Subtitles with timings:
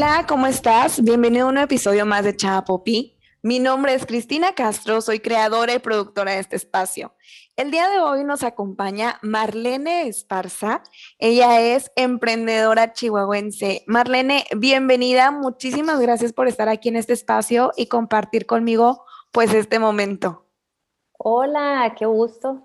[0.00, 1.02] Hola, ¿cómo estás?
[1.02, 3.18] Bienvenido a un episodio más de Chapopi.
[3.42, 7.16] Mi nombre es Cristina Castro, soy creadora y productora de este espacio.
[7.56, 10.84] El día de hoy nos acompaña Marlene Esparza.
[11.18, 13.82] Ella es emprendedora chihuahuense.
[13.88, 15.32] Marlene, bienvenida.
[15.32, 20.46] Muchísimas gracias por estar aquí en este espacio y compartir conmigo pues este momento.
[21.18, 22.62] Hola, qué gusto.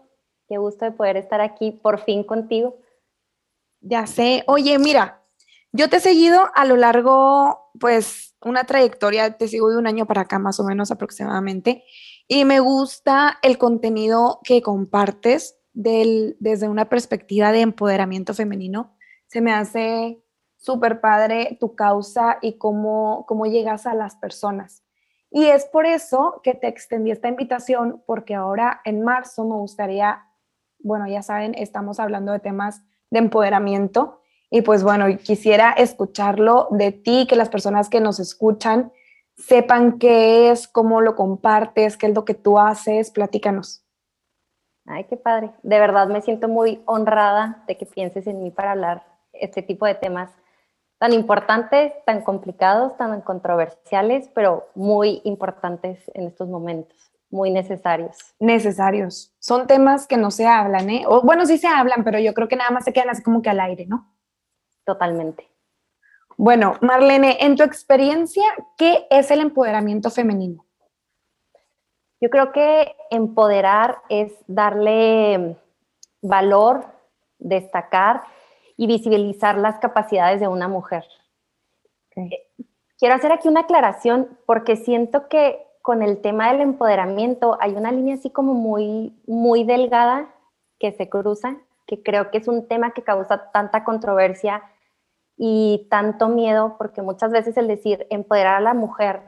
[0.48, 2.78] Qué gusto de poder estar aquí por fin contigo.
[3.82, 4.44] Ya sé.
[4.46, 5.23] Oye, mira,
[5.74, 10.06] yo te he seguido a lo largo, pues, una trayectoria, te sigo de un año
[10.06, 11.84] para acá más o menos aproximadamente,
[12.28, 18.96] y me gusta el contenido que compartes desde una perspectiva de empoderamiento femenino.
[19.26, 20.24] Se me hace
[20.58, 24.84] súper padre tu causa y cómo, cómo llegas a las personas.
[25.32, 30.24] Y es por eso que te extendí esta invitación, porque ahora en marzo me gustaría,
[30.78, 34.22] bueno, ya saben, estamos hablando de temas de empoderamiento
[34.54, 38.92] y pues bueno, quisiera escucharlo de ti, que las personas que nos escuchan
[39.36, 43.10] sepan qué es, cómo lo compartes, qué es lo que tú haces.
[43.10, 43.84] Platícanos.
[44.86, 45.50] Ay, qué padre.
[45.64, 49.88] De verdad me siento muy honrada de que pienses en mí para hablar este tipo
[49.88, 50.30] de temas
[51.00, 58.36] tan importantes, tan complicados, tan controversiales, pero muy importantes en estos momentos, muy necesarios.
[58.40, 59.34] Necesarios.
[59.40, 61.06] Son temas que no se hablan, ¿eh?
[61.08, 63.42] O, bueno, sí se hablan, pero yo creo que nada más se quedan así como
[63.42, 64.13] que al aire, ¿no?
[64.86, 65.50] Totalmente.
[66.38, 68.44] Bueno, Marlene, en tu experiencia,
[68.78, 70.66] ¿qué es el empoderamiento femenino?
[72.20, 75.58] Yo creo que empoderar es darle
[76.22, 76.86] valor,
[77.38, 78.24] destacar
[78.78, 81.06] y visibilizar las capacidades de una mujer.
[82.16, 82.50] Eh,
[82.98, 87.92] quiero hacer aquí una aclaración porque siento que con el tema del empoderamiento hay una
[87.92, 90.34] línea así como muy, muy delgada
[90.80, 91.58] que se cruza,
[91.98, 94.64] que creo que es un tema que causa tanta controversia
[95.38, 99.22] y tanto miedo, porque muchas veces el decir empoderar a la mujer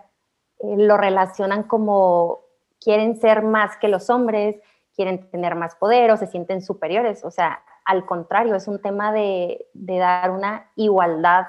[0.60, 2.42] eh, lo relacionan como
[2.80, 4.60] quieren ser más que los hombres,
[4.96, 7.24] quieren tener más poder o se sienten superiores.
[7.26, 11.48] O sea, al contrario, es un tema de, dar una igualdad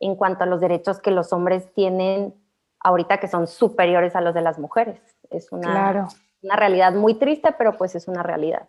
[0.00, 2.34] en cuanto a los derechos que los hombres tienen
[2.80, 5.00] ahorita que son superiores a los de las mujeres.
[5.30, 6.08] Es una,
[6.42, 8.68] una realidad muy triste, pero pues es una realidad.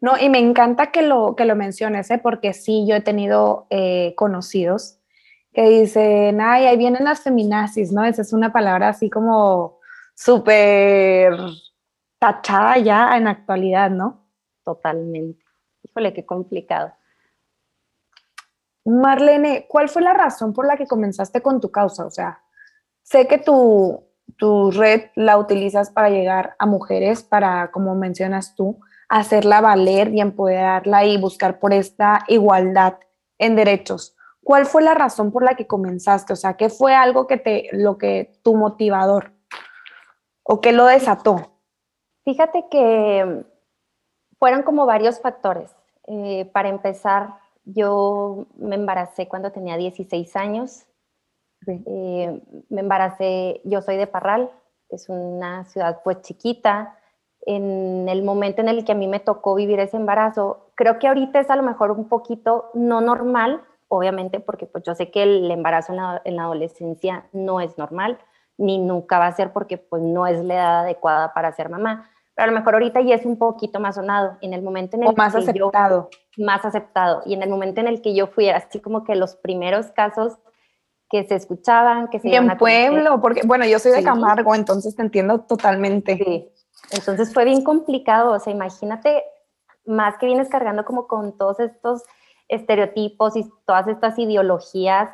[0.00, 2.18] No, y me encanta que lo, que lo menciones, ¿eh?
[2.18, 4.98] porque sí, yo he tenido eh, conocidos
[5.52, 8.04] que dicen, ay, ahí vienen las feminazis, ¿no?
[8.04, 9.78] Esa es una palabra así como
[10.14, 11.36] súper
[12.18, 14.24] tachada ya en actualidad, ¿no?
[14.64, 15.44] Totalmente.
[15.82, 16.92] Híjole, qué complicado.
[18.84, 22.06] Marlene, ¿cuál fue la razón por la que comenzaste con tu causa?
[22.06, 22.40] O sea,
[23.02, 24.04] sé que tu,
[24.36, 30.20] tu red la utilizas para llegar a mujeres, para, como mencionas tú, hacerla valer y
[30.20, 32.98] empoderarla y buscar por esta igualdad
[33.38, 34.16] en derechos.
[34.42, 36.32] ¿Cuál fue la razón por la que comenzaste?
[36.32, 39.32] O sea, ¿qué fue algo que te, lo que, tu motivador
[40.42, 41.52] o qué lo desató?
[42.24, 43.44] Fíjate que
[44.38, 45.74] fueron como varios factores.
[46.06, 50.86] Eh, para empezar, yo me embaracé cuando tenía 16 años.
[51.66, 54.50] Eh, me embaracé, yo soy de Parral,
[54.88, 56.97] es una ciudad pues chiquita,
[57.48, 61.08] en el momento en el que a mí me tocó vivir ese embarazo, creo que
[61.08, 65.22] ahorita es a lo mejor un poquito no normal, obviamente, porque pues yo sé que
[65.22, 65.94] el embarazo
[66.24, 68.18] en la, adolescencia no es normal,
[68.58, 72.10] ni nunca va a ser porque pues no es la edad adecuada para ser mamá,
[72.34, 75.04] pero a lo mejor ahorita ya es un poquito más sonado, en el momento en
[75.04, 76.10] el o más aceptado.
[76.36, 79.36] más aceptado, y en el momento en el que yo fui, así como que los
[79.36, 80.36] primeros casos
[81.08, 82.28] que se escuchaban, que se...
[82.28, 86.18] Y en pueblo, porque bueno, yo soy de Camargo, entonces te entiendo totalmente.
[86.18, 86.52] Sí,
[86.90, 89.24] entonces fue bien complicado, o sea, imagínate,
[89.84, 92.02] más que vienes cargando como con todos estos
[92.48, 95.10] estereotipos y todas estas ideologías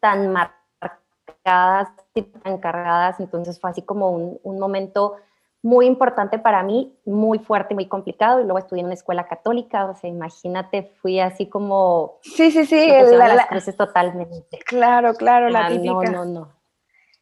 [0.00, 5.16] tan marcadas y tan cargadas, entonces fue así como un, momento
[5.62, 9.86] muy importante para mí, muy fuerte, muy complicado, y luego estudié en una escuela católica,
[9.86, 12.18] o sea, imagínate, fui así como...
[12.22, 14.58] Sí, sí, sí, la, las totalmente.
[14.64, 16.10] Claro, claro, la ah, típica.
[16.10, 16.57] No, no, no.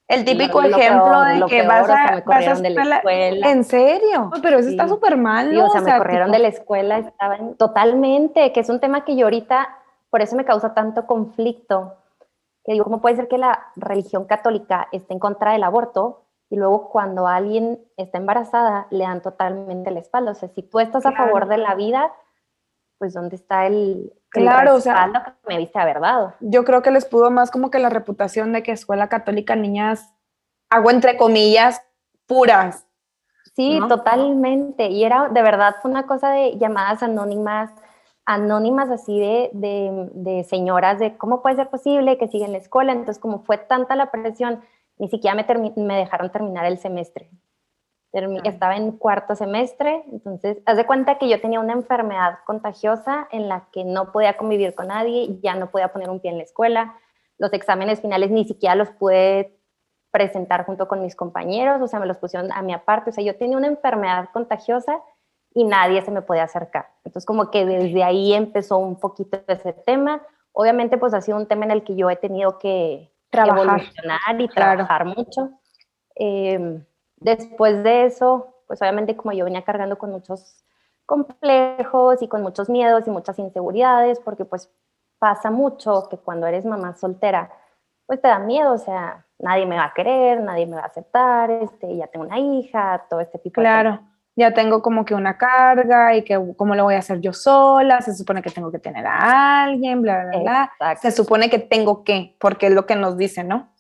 [0.08, 3.50] El típico ejemplo de que vas a, me corrieron de la escuela.
[3.50, 4.30] ¿En serio?
[4.40, 5.66] Pero eso está súper mal, ¿no?
[5.66, 9.26] o sea, me corrieron de la escuela, estaban totalmente, que es un tema que yo
[9.26, 9.68] ahorita,
[10.10, 11.94] por eso me causa tanto conflicto,
[12.64, 16.56] que digo, ¿cómo puede ser que la religión católica esté en contra del aborto y
[16.56, 20.32] luego cuando alguien está embarazada le dan totalmente la espalda?
[20.32, 22.12] O sea, si tú estás a favor de la vida,
[22.98, 25.10] pues ¿dónde está el, Claro, o sea,
[25.44, 26.34] que me viste haber dado.
[26.40, 30.12] Yo creo que les pudo más como que la reputación de que escuela católica, niñas,
[30.68, 31.82] hago entre comillas,
[32.26, 32.86] puras.
[33.54, 34.88] Sí, totalmente.
[34.88, 37.70] Y era, de verdad, fue una cosa de llamadas anónimas,
[38.26, 42.92] anónimas así de, de, señoras de cómo puede ser posible que sigan la escuela.
[42.92, 44.60] Entonces, como fue tanta la presión,
[44.98, 47.30] ni siquiera me, me dejaron terminar el semestre.
[48.44, 53.48] Estaba en cuarto semestre, entonces, haz de cuenta que yo tenía una enfermedad contagiosa en
[53.48, 56.44] la que no podía convivir con nadie, ya no podía poner un pie en la
[56.44, 56.94] escuela.
[57.38, 59.58] Los exámenes finales ni siquiera los pude
[60.10, 63.10] presentar junto con mis compañeros, o sea, me los pusieron a mi aparte.
[63.10, 65.02] O sea, yo tenía una enfermedad contagiosa
[65.52, 66.88] y nadie se me podía acercar.
[67.04, 70.22] Entonces como que desde ahí empezó un poquito ese tema.
[70.52, 73.78] Obviamente pues ha sido un tema en el que yo he tenido que trabajar.
[73.78, 75.50] evolucionar y trabajar mucho.
[76.14, 76.84] Em,
[77.16, 80.64] después de eso, pues obviamente como yo venía cargando con muchos
[81.04, 84.70] complejos y con muchos miedos y muchas inseguridades, porque pues
[85.18, 87.50] pasa mucho que cuando eres mamá soltera,
[88.06, 90.86] pues te da miedo, o sea, nadie me va a querer, nadie me va a
[90.86, 94.00] aceptar, este, ya tengo una hija, todo este tipo de cosas
[94.36, 98.02] ya tengo como que una carga y que cómo lo voy a hacer yo sola,
[98.02, 100.96] se supone que tengo que tener a alguien, bla, bla, bla.
[100.96, 103.72] Se supone que tengo que, porque es lo que nos dicen, ¿no?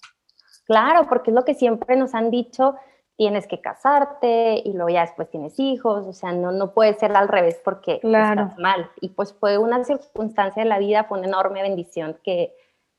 [0.64, 2.74] Claro, porque es lo que siempre nos han dicho,
[3.16, 7.16] tienes que casarte y luego ya después tienes hijos, o sea, no, no puede ser
[7.16, 8.90] al revés porque estás mal.
[9.00, 12.54] Y pues fue una circunstancia de la vida, fue una enorme bendición que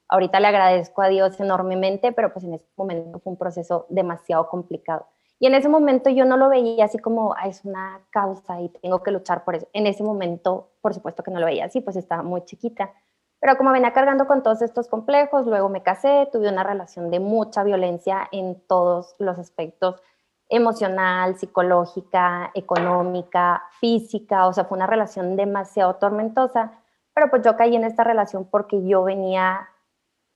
[0.10, 4.50] ahorita le agradezco a Dios enormemente, pero pues en ese momento fue un proceso demasiado
[4.50, 5.08] complicado.
[5.40, 9.04] Y en ese momento yo no lo veía así como, es una causa y tengo
[9.04, 9.68] que luchar por eso.
[9.74, 12.92] En ese momento, por supuesto que no lo veía así, pues estaba muy chiquita.
[13.40, 17.20] Pero como venía cargando con todos estos complejos, luego me casé, tuve una relación de
[17.20, 20.02] mucha violencia en todos los aspectos,
[20.50, 26.72] emocional, psicológica, económica, física, o sea, fue una relación demasiado tormentosa,
[27.14, 29.70] pero pues yo caí en esta relación porque yo venía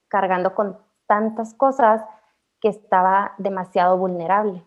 [0.08, 0.78] cargando con
[1.08, 2.04] tantas cosas
[2.60, 4.64] que estaba demasiado vulnerable.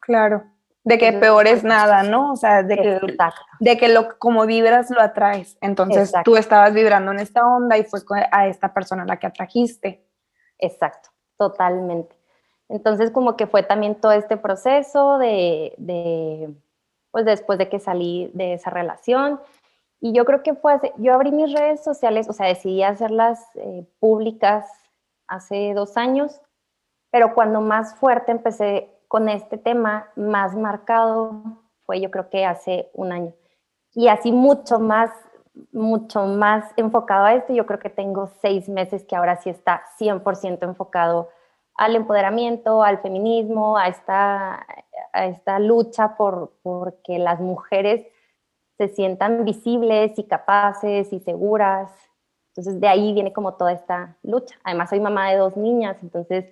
[0.00, 0.44] Claro,
[0.84, 2.32] de que peor es nada, ¿no?
[2.32, 3.00] O sea, de que,
[3.58, 5.56] de que lo, como vibras lo atraes.
[5.62, 8.00] Entonces tú estabas vibrando en esta onda y fue
[8.30, 10.06] a esta persona la que atrajiste.
[10.58, 11.08] Exacto,
[11.38, 12.14] totalmente.
[12.68, 16.54] Entonces como que fue también todo este proceso de, de
[17.10, 19.40] pues después de que salí de esa relación.
[20.00, 23.86] Y yo creo que fue, yo abrí mis redes sociales, o sea, decidí hacerlas eh,
[24.00, 24.66] públicas
[25.26, 26.42] hace dos años,
[27.10, 31.40] pero cuando más fuerte empecé con este tema más marcado
[31.86, 33.32] fue yo creo que hace un año.
[33.92, 35.08] Y así mucho más,
[35.70, 39.84] mucho más enfocado a esto, yo creo que tengo seis meses que ahora sí está
[40.00, 41.28] 100% enfocado
[41.76, 44.66] al empoderamiento, al feminismo, a esta,
[45.12, 46.50] a esta lucha por,
[47.04, 48.04] que las mujeres
[48.78, 51.88] se sientan visibles y capaces y seguras.
[52.48, 54.56] Entonces de ahí viene como toda esta lucha.
[54.64, 56.46] Además soy mamá de dos niñas, entonces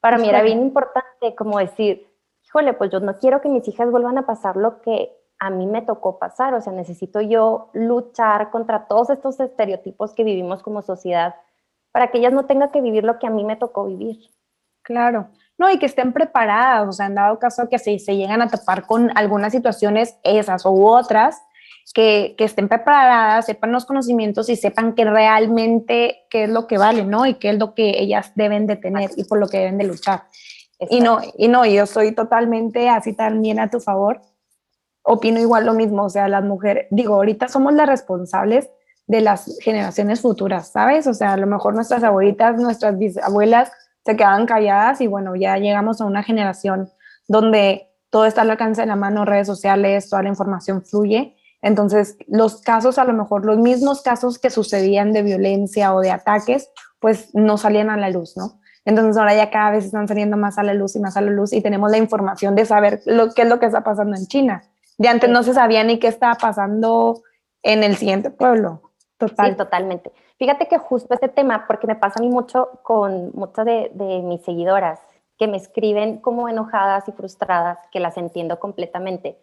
[0.00, 2.06] para mí era bien importante como decir,
[2.44, 5.66] híjole, pues yo no quiero que mis hijas vuelvan a pasar lo que a mí
[5.66, 10.82] me tocó pasar, o sea, necesito yo luchar contra todos estos estereotipos que vivimos como
[10.82, 11.34] sociedad
[11.92, 14.18] para que ellas no tengan que vivir lo que a mí me tocó vivir.
[14.82, 15.28] Claro,
[15.58, 18.48] no, y que estén preparadas, o sea, en dado caso que se, se llegan a
[18.48, 21.42] tapar con algunas situaciones, esas u otras,
[21.92, 27.04] que, estén preparadas, sepan los conocimientos y sepan que realmente qué es lo que vale,
[27.04, 27.26] ¿no?
[27.26, 29.84] Y qué es lo que ellas deben de tener y por lo que deben de
[29.84, 30.24] luchar.
[30.90, 34.20] Y no, y no, yo soy totalmente así también a tu favor.
[35.02, 38.68] Opino igual lo mismo, o sea, las mujeres, digo, ahorita somos las responsables
[39.06, 41.06] de las generaciones futuras, ¿sabes?
[41.06, 43.70] O sea, a lo mejor nuestras abuelitas, nuestras bisabuelas
[44.04, 46.90] se quedan calladas y bueno, ya llegamos a una generación
[47.28, 51.35] donde todo está al alcance de la mano, redes sociales, toda la información fluye
[51.66, 56.12] entonces, los casos, a lo mejor los mismos casos que sucedían de violencia o de
[56.12, 56.70] ataques,
[57.00, 58.60] pues no salían a la luz, ¿no?
[58.84, 61.32] Entonces ahora ya cada vez están saliendo más a la luz y más a la
[61.32, 64.26] luz y tenemos la información de saber lo, qué es lo que está pasando en
[64.28, 64.62] China.
[64.96, 67.22] De antes no se sabía ni qué estaba pasando
[67.64, 68.92] en el siguiente pueblo.
[69.18, 70.12] Sí, totalmente.
[70.38, 74.42] Fíjate que justo este tema, porque me pasa a mí mucho con muchas de mis
[74.42, 75.00] seguidoras
[75.36, 79.36] que me escriben como enojadas y frustradas, que las entiendo completamente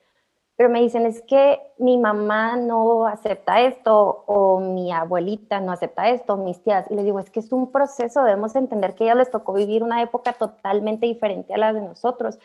[0.56, 6.10] pero me dicen, es que mi mamá no acepta esto, o mi abuelita no acepta
[6.10, 6.86] esto, mis tías.
[6.92, 9.54] Y les digo, es que es un proceso, debemos entender que a ellas les tocó
[9.54, 12.38] vivir una época totalmente diferente a la de nosotros.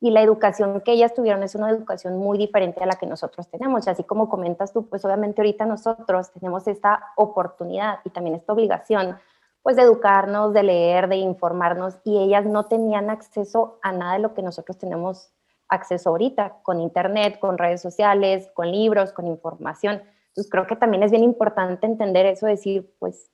[0.00, 3.48] Y la educación que ellas tuvieron es una educación muy diferente a la que nosotros
[3.48, 3.86] tenemos.
[3.86, 8.52] Y así como comentas tú, pues obviamente ahorita nosotros tenemos esta oportunidad y también esta
[8.52, 9.18] obligación,
[9.62, 14.18] pues de educarnos, de leer, de informarnos, y ellas no tenían acceso a nada de
[14.18, 15.30] lo que nosotros tenemos
[15.68, 20.02] acceso ahorita, con internet, con redes sociales, con libros, con información.
[20.28, 23.30] Entonces creo que también es bien importante entender eso, decir, pues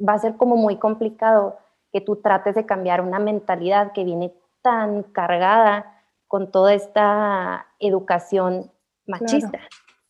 [0.00, 1.58] va a ser como muy complicado
[1.92, 8.70] que tú trates de cambiar una mentalidad que viene tan cargada con toda esta educación
[9.06, 9.58] machista.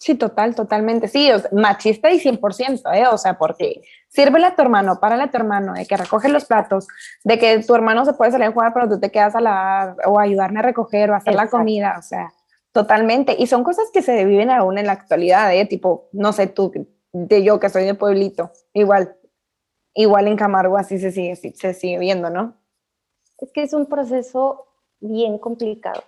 [0.00, 1.08] Sí, total, totalmente.
[1.08, 3.06] Sí, machista y 100%, ¿eh?
[3.08, 6.46] O sea, porque sírvele a tu hermano, párale a tu hermano, de que recoge los
[6.46, 6.88] platos,
[7.22, 9.96] de que tu hermano se puede salir a jugar, pero tú te quedas a lavar
[10.06, 12.32] o ayudarme a recoger o a hacer la comida, o sea,
[12.72, 13.36] totalmente.
[13.38, 15.66] Y son cosas que se viven aún en la actualidad, ¿eh?
[15.66, 16.72] Tipo, no sé, tú,
[17.12, 19.18] de yo que soy de pueblito, igual,
[19.92, 22.56] igual en Camargo así se sigue, se sigue viendo, ¿no?
[23.36, 24.66] Es que es un proceso
[24.98, 26.02] bien complicado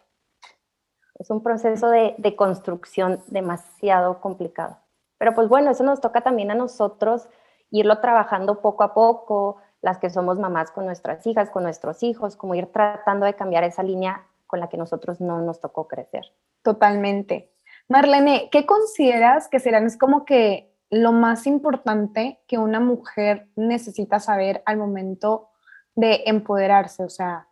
[1.23, 4.79] es un proceso de, construcción demasiado complicado.
[5.19, 7.29] Pero pues bueno, eso nos toca también a nosotros
[7.71, 12.37] irlo trabajando poco a poco, las que somos mamás con nuestras hijas, con nuestros hijos,
[12.37, 16.33] como ir tratando de cambiar esa línea con la que nosotros no nos tocó crecer.
[16.63, 17.53] Totalmente.
[17.89, 24.19] Marlene, ¿qué consideras que serán es como que lo más importante que una mujer necesita
[24.19, 25.51] saber al momento
[25.95, 27.05] de empoderarse?
[27.05, 27.47] O sea,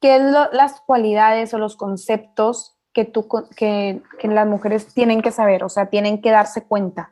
[0.00, 5.30] ¿qué es las cualidades o los conceptos que, tú, que, que las mujeres tienen que
[5.30, 7.10] saber, o sea, tienen que darse cuenta?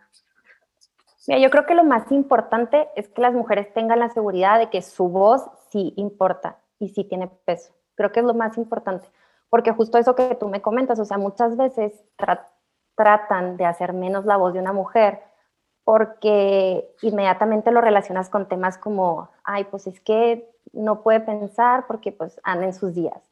[1.27, 4.81] Yo creo que lo más importante es que las mujeres tengan la seguridad de que
[4.81, 7.75] su voz sí importa y sí tiene peso.
[7.97, 9.09] Creo que es lo más importante,
[9.51, 11.93] porque justo eso que tú me comentas, o sea, muchas veces
[12.97, 15.21] tratan de hacer menos la voz de una mujer
[15.85, 22.13] porque inmediatamente lo relacionas con temas como, ay, pues es que no puede pensar porque
[22.13, 23.23] pues anda en sus días,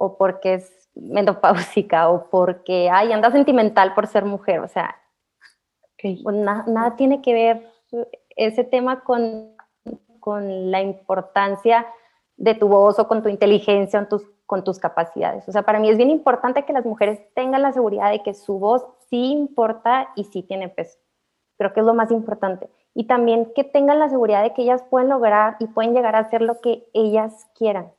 [0.00, 4.96] o porque es menopáusica o porque, ay, anda sentimental por ser mujer, o sea,
[6.00, 7.72] pues nada tiene que ver
[8.36, 9.56] ese tema con,
[10.20, 11.86] con, la importancia
[12.36, 15.48] de tu voz o con tu inteligencia o tus, con tus capacidades.
[15.48, 18.34] O sea, para mí es bien importante que las mujeres tengan la seguridad de que
[18.34, 20.96] su voz sí importa y sí tiene peso.
[21.56, 22.70] Creo que es lo más importante.
[22.94, 26.20] Y también que tengan la seguridad de que ellas pueden lograr y pueden llegar a
[26.20, 27.92] hacer lo que ellas quieran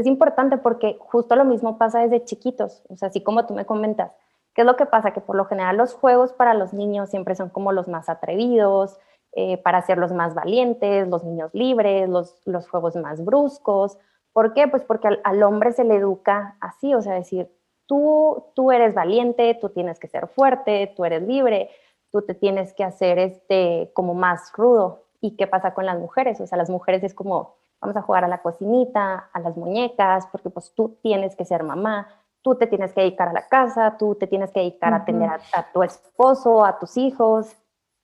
[0.00, 3.66] es importante porque justo lo mismo pasa desde chiquitos, o sea, así como tú me
[3.66, 4.16] comentas.
[4.54, 5.12] ¿Qué es lo que pasa?
[5.12, 8.98] Que por lo general los juegos para los niños siempre son como los más atrevidos,
[9.34, 13.96] eh, para ser los más valientes, los niños libres, los, los juegos más bruscos.
[14.32, 14.68] ¿Por qué?
[14.68, 17.50] Pues porque al, hombre se le educa así, o sea, decir,
[17.86, 21.70] tú, tú eres valiente, tú tienes que ser fuerte, tú eres libre,
[22.10, 25.04] tú te tienes que hacer este como más rudo.
[25.20, 26.40] ¿Y qué pasa con las mujeres?
[26.40, 30.26] O sea, las mujeres es como, vamos a jugar a la cocinita, a las muñecas,
[30.28, 32.06] porque pues tú tienes que ser mamá,
[32.40, 35.28] tú te tienes que dedicar a la casa, tú te tienes que dedicar a atender
[35.28, 37.56] a, tu esposo, a tus hijos,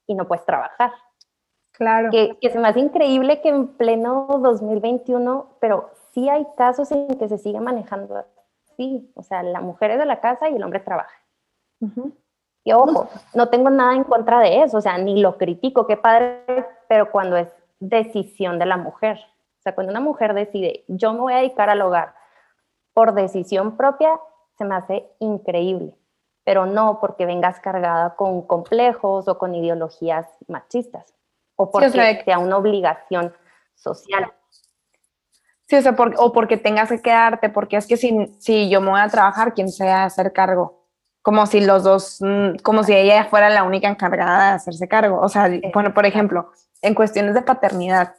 [0.06, 0.90] y no puedes trabajar.
[1.72, 2.10] Claro.
[2.10, 7.06] Que, que se me hace increíble que en pleno 2021, pero sí hay casos en
[7.16, 8.16] que se sigue manejando
[8.72, 11.14] así, o sea, la mujer es de la casa y el hombre trabaja.
[12.64, 15.96] Y ojo, no tengo nada en contra de eso, o sea, ni lo critico, qué
[15.96, 19.20] padre, pero cuando es decisión de la mujer
[19.74, 22.14] cuando una mujer decide, yo me voy a dedicar al hogar
[22.94, 24.18] por decisión propia,
[24.56, 25.94] se me hace increíble,
[26.44, 31.14] pero no porque vengas cargada con complejos o con ideologías machistas
[31.58, 33.34] o porque sea una obligación
[33.74, 34.32] social.
[35.66, 38.90] Sí, o, sea, o porque tengas que quedarte, porque es que si, si yo me
[38.90, 40.86] voy a trabajar, ¿quién se va a hacer cargo?
[41.20, 45.20] Como si los dos, mm, como si ella fuera la única encargada de hacerse cargo.
[45.20, 48.14] O sea, bueno, por ejemplo, en cuestiones de paternidad,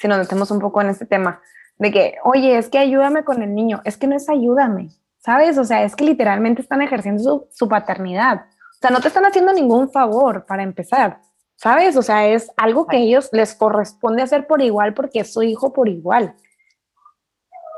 [0.00, 1.42] si nos metemos un poco en este tema,
[1.76, 4.88] de que, oye, es que ayúdame con el niño, es que no es ayúdame,
[5.18, 5.58] ¿sabes?
[5.58, 8.46] O sea, es que literalmente están ejerciendo su, paternidad.
[8.72, 11.20] O sea, no te están haciendo ningún favor para empezar,
[11.56, 11.96] ¿sabes?
[11.96, 15.74] O sea, es algo que ellos les corresponde hacer por igual porque es su hijo
[15.74, 16.34] por igual.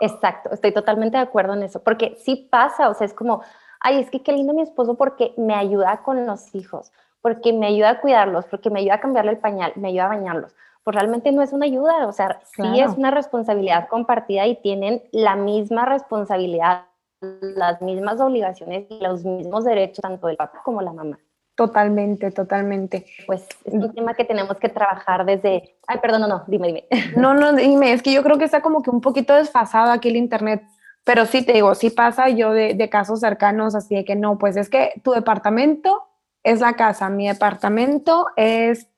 [0.00, 3.42] Exacto, estoy totalmente de acuerdo en eso, porque sí pasa, o sea, es como,
[3.80, 7.66] ay, es que qué lindo mi esposo porque me ayuda con los hijos, porque me
[7.66, 10.94] ayuda a cuidarlos, porque me ayuda a cambiarle el pañal, me ayuda a bañarlos pues
[10.94, 15.36] realmente no es una ayuda, o sea, sí es una responsabilidad compartida y tienen la
[15.36, 16.86] misma responsabilidad,
[17.20, 21.18] las mismas obligaciones y los mismos derechos, tanto el papá como la mamá.
[21.54, 23.04] Totalmente, totalmente.
[23.26, 25.76] Pues es un tema que tenemos que trabajar desde...
[25.86, 26.86] Ay, perdón, no, no, dime, dime.
[27.16, 30.08] No, no, dime, es que yo creo que está como que un poquito desfasado aquí
[30.08, 30.62] el Internet,
[31.04, 34.38] pero sí te digo, sí pasa yo de, de casos cercanos, así de que no,
[34.38, 36.08] pues es que tu departamento
[36.42, 38.88] es la casa, mi departamento es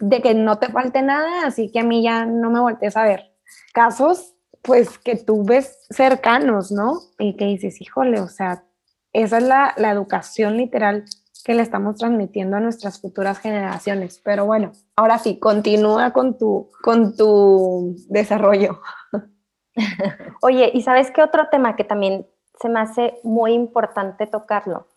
[0.00, 3.04] de que no te falte nada, así que a mí ya no me voltees a
[3.04, 3.32] ver.
[3.72, 7.00] Casos, pues, que tú ves cercanos, ¿no?
[7.18, 8.64] Y que dices, híjole, o sea,
[9.12, 11.04] esa es la, la educación literal
[11.46, 14.20] que le estamos transmitiendo a nuestras futuras generaciones.
[14.24, 18.80] Pero bueno, ahora sí, continúa con tu, con tu desarrollo.
[20.42, 22.26] Oye, ¿y sabes qué otro tema que también
[22.60, 24.88] se me hace muy importante tocarlo?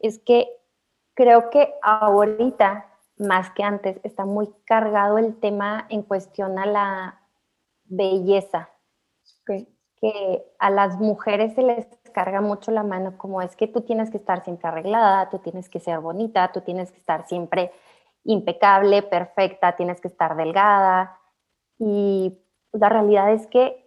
[0.00, 0.48] Es que
[1.14, 7.20] creo que ahorita más que antes, está muy cargado el tema en cuestión a la
[7.84, 8.70] belleza.
[9.46, 14.10] Que a las mujeres se les carga mucho la mano como es que tú tienes
[14.10, 17.72] que estar siempre arreglada, tú tienes que ser bonita, tú tienes que estar siempre
[18.24, 21.18] impecable, perfecta, tienes que estar delgada.
[21.78, 22.38] Y
[22.72, 23.84] la realidad es que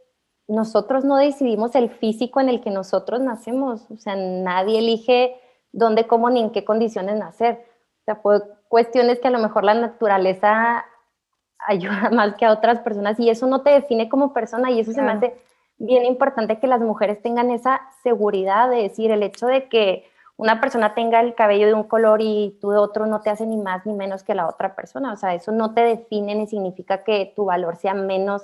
[0.48, 5.36] nosotros no decidimos el físico en el que nosotros nacemos, o sea, nadie elige
[5.72, 7.66] dónde, cómo ni en qué condiciones nacer.
[8.02, 10.86] O sea, fue cuestiones que a lo mejor la naturaleza
[11.60, 14.92] ayuda más que a otras personas y eso no te define como persona y eso
[14.92, 15.36] se me hace
[15.78, 20.06] bien importante que las mujeres tengan esa seguridad de decir el hecho de que
[20.38, 23.46] una persona tenga el cabello de un color y tú de otro no te hace
[23.46, 25.12] ni más ni menos que la otra persona.
[25.12, 28.44] O sea, eso no te define ni significa que tu valor sea menos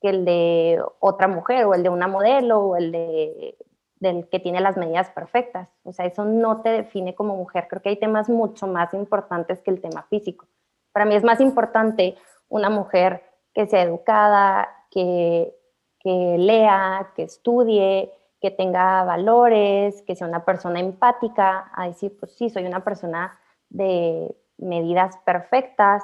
[0.00, 3.56] que el de otra mujer o el de una modelo o el de
[4.00, 5.70] del que tiene las medidas perfectas.
[5.84, 7.66] O sea, eso no te define como mujer.
[7.68, 10.46] Creo que hay temas mucho más importantes que el tema físico.
[10.92, 12.16] Para mí es más importante
[12.48, 13.22] una mujer
[13.54, 15.54] que sea educada, que,
[16.00, 22.36] que lea, que estudie, que tenga valores, que sea una persona empática, a decir, pues
[22.36, 23.38] sí, soy una persona
[23.68, 26.02] de medidas perfectas,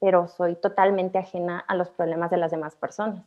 [0.00, 3.24] pero soy totalmente ajena a los problemas de las demás personas.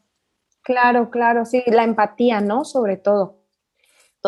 [0.62, 2.66] Claro, claro, sí, la empatía, ¿no?
[2.66, 3.45] Sobre todo.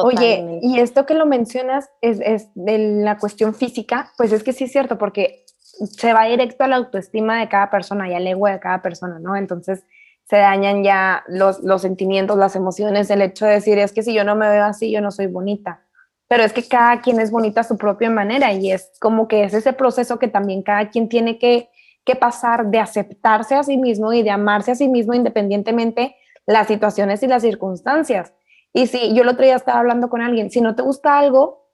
[0.03, 4.53] Oye, y esto que lo mencionas es, es, de la cuestión física, pues es que
[4.53, 8.25] sí es cierto, porque se va directo a la autoestima de cada persona y al
[8.25, 9.35] ego de cada persona, ¿no?
[9.35, 9.85] Entonces
[10.29, 14.13] se dañan ya los, los sentimientos, las emociones, el hecho de decir, es que si
[14.13, 15.81] yo no me veo así, yo no soy bonita.
[16.27, 19.45] Pero es que cada quien es bonita a su propia manera y es como que
[19.45, 21.69] es ese proceso que también cada quien tiene que,
[22.03, 26.67] que pasar de aceptarse a sí mismo y de amarse a sí mismo independientemente las
[26.67, 28.33] situaciones y las circunstancias.
[28.73, 31.67] Y si yo el otro día estaba hablando con alguien, si no te gusta algo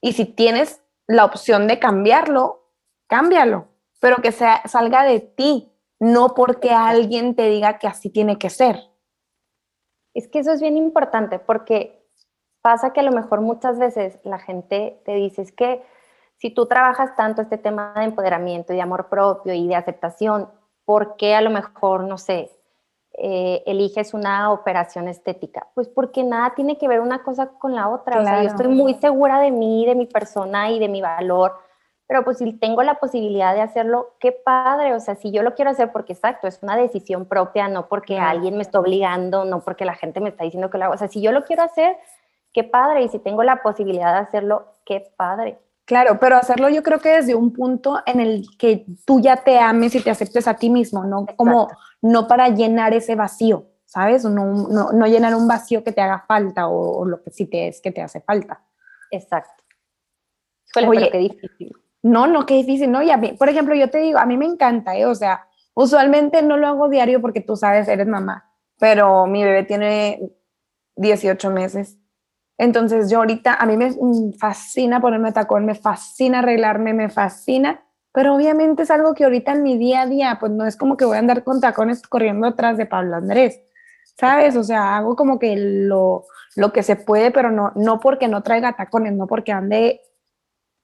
[0.00, 2.68] y si tienes la opción de cambiarlo,
[3.06, 3.68] cámbialo,
[4.00, 8.50] pero que sea, salga de ti, no porque alguien te diga que así tiene que
[8.50, 8.80] ser.
[10.14, 12.06] Es que eso es bien importante porque
[12.62, 15.82] pasa que a lo mejor muchas veces la gente te dice es que
[16.36, 20.50] si tú trabajas tanto este tema de empoderamiento y de amor propio y de aceptación,
[20.84, 22.50] ¿por qué a lo mejor, no sé,
[23.14, 25.66] eh, eliges una operación estética?
[25.74, 28.20] Pues porque nada tiene que ver una cosa con la otra.
[28.20, 31.52] O sea, yo estoy muy segura de mí, de mi persona y de mi valor
[32.10, 35.54] pero pues si tengo la posibilidad de hacerlo, qué padre, o sea, si yo lo
[35.54, 39.60] quiero hacer porque exacto, es una decisión propia, no porque alguien me está obligando, no
[39.60, 41.62] porque la gente me está diciendo que lo hago, o sea, si yo lo quiero
[41.62, 41.96] hacer,
[42.52, 45.60] qué padre, y si tengo la posibilidad de hacerlo, qué padre.
[45.84, 49.60] Claro, pero hacerlo yo creo que desde un punto en el que tú ya te
[49.60, 51.26] ames y te aceptes a ti mismo, ¿no?
[51.36, 51.68] Como
[52.02, 54.24] no para llenar ese vacío, ¿sabes?
[54.24, 57.68] No, no, no, llenar un vacío que te haga falta o, lo que sí te
[57.68, 58.62] es que te hace falta.
[59.10, 59.62] Exacto.
[60.86, 61.72] Oye, qué difícil.
[62.02, 63.02] No, no, qué difícil, ¿no?
[63.02, 65.04] Y a mí, por ejemplo, yo te digo, a mí me encanta, ¿eh?
[65.06, 69.64] O sea, usualmente no lo hago diario porque tú sabes, eres mamá, pero mi bebé
[69.64, 70.30] tiene
[70.96, 71.98] 18 meses.
[72.56, 73.90] Entonces yo ahorita, a mí me
[74.38, 79.62] fascina ponerme tacón, me fascina arreglarme, me fascina, pero obviamente es algo que ahorita en
[79.62, 82.46] mi día a día, pues no es como que voy a andar con tacones corriendo
[82.46, 83.60] atrás de Pablo Andrés,
[84.18, 84.56] ¿sabes?
[84.56, 88.42] O sea, hago como que lo, lo que se puede, pero no, no porque no
[88.42, 90.00] traiga tacones, no porque ande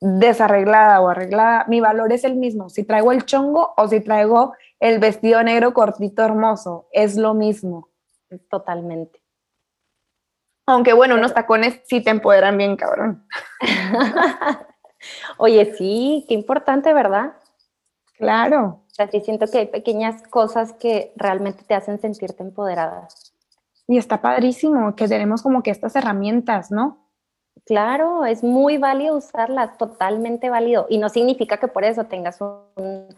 [0.00, 2.68] desarreglada o arreglada, mi valor es el mismo.
[2.68, 7.88] Si traigo el chongo o si traigo el vestido negro cortito hermoso, es lo mismo.
[8.50, 9.22] Totalmente.
[10.66, 13.26] Aunque bueno, unos tacones sí te empoderan bien, cabrón.
[15.38, 17.34] Oye, sí, qué importante, ¿verdad?
[18.18, 18.82] Claro.
[18.90, 23.08] O sea, sí siento que hay pequeñas cosas que realmente te hacen sentirte empoderada.
[23.86, 27.06] Y está padrísimo que tenemos como que estas herramientas, ¿no?
[27.64, 30.86] Claro, es muy válido usarlas, totalmente válido.
[30.88, 33.08] Y no significa que por eso tengas un,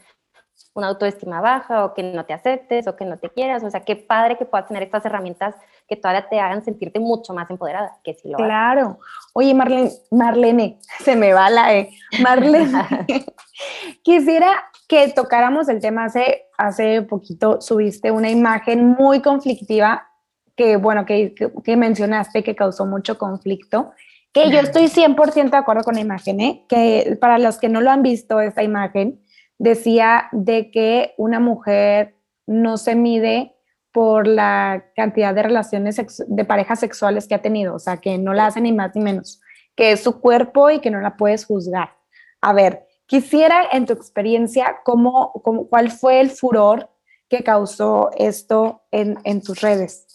[0.75, 3.65] una autoestima baja o que no te aceptes o que no te quieras.
[3.65, 5.55] O sea, qué padre que puedas tener estas herramientas
[5.89, 8.99] que todavía te hagan sentirte mucho más empoderada que si lo Claro.
[9.33, 11.91] Oye, Marlene, Marlene, se me va la E.
[12.23, 12.71] Marlene,
[14.03, 16.05] quisiera que tocáramos el tema.
[16.05, 20.09] Hace, hace poquito subiste una imagen muy conflictiva
[20.55, 23.93] que, bueno, que, que mencionaste que causó mucho conflicto
[24.33, 26.65] que yo estoy 100% de acuerdo con la imagen, ¿eh?
[26.69, 29.21] que para los que no lo han visto, esta imagen
[29.59, 32.17] decía de que una mujer
[32.47, 33.55] no se mide
[33.93, 38.33] por la cantidad de relaciones de parejas sexuales que ha tenido, o sea, que no
[38.33, 39.41] la hace ni más ni menos,
[39.75, 41.97] que es su cuerpo y que no la puedes juzgar.
[42.41, 45.33] A ver, quisiera en tu experiencia, ¿cómo,
[45.69, 46.89] cuál fue el furor
[47.29, 50.07] que causó esto en, en tus redes?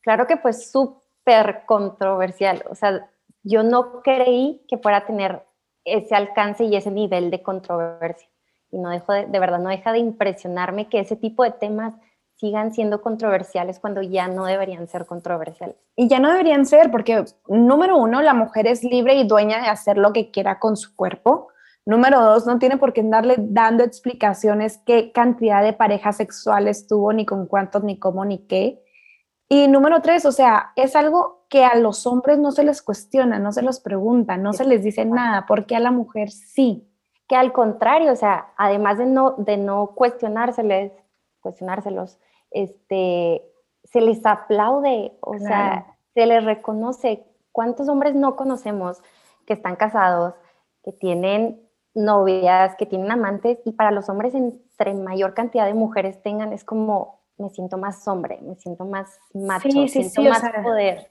[0.00, 3.08] Claro que fue súper controversial, o sea,
[3.44, 5.44] yo no creí que fuera a tener
[5.84, 8.31] ese alcance y ese nivel de controversia.
[8.72, 11.94] Y no dejo de, de verdad, no deja de impresionarme que ese tipo de temas
[12.42, 15.76] sigan siendo controversiales cuando ya no deberían ser controversiales.
[15.94, 19.68] Y ya no deberían ser, porque número uno, la mujer es libre y dueña de
[19.68, 21.48] hacer lo que quiera con su cuerpo.
[21.86, 27.12] Número dos, no tiene por qué darle dando explicaciones qué cantidad de parejas sexuales tuvo,
[27.12, 28.82] ni con cuántos, ni cómo, ni qué.
[29.48, 33.38] Y número tres, o sea, es algo que a los hombres no se les cuestiona,
[33.38, 36.88] no se los pregunta, no se les dice nada, porque a la mujer sí.
[37.32, 40.92] Que al contrario, o sea, además de no, de no cuestionárseles,
[41.40, 42.18] cuestionárselos,
[42.50, 43.40] este,
[43.84, 47.24] se les aplaude, o sea, se les reconoce.
[47.50, 49.00] ¿Cuántos hombres no conocemos
[49.46, 50.34] que están casados,
[50.84, 53.60] que tienen novias, que tienen amantes?
[53.64, 58.06] Y para los hombres, entre mayor cantidad de mujeres tengan, es como, me siento más
[58.06, 61.08] hombre, me siento más macho, sí, siento más poder.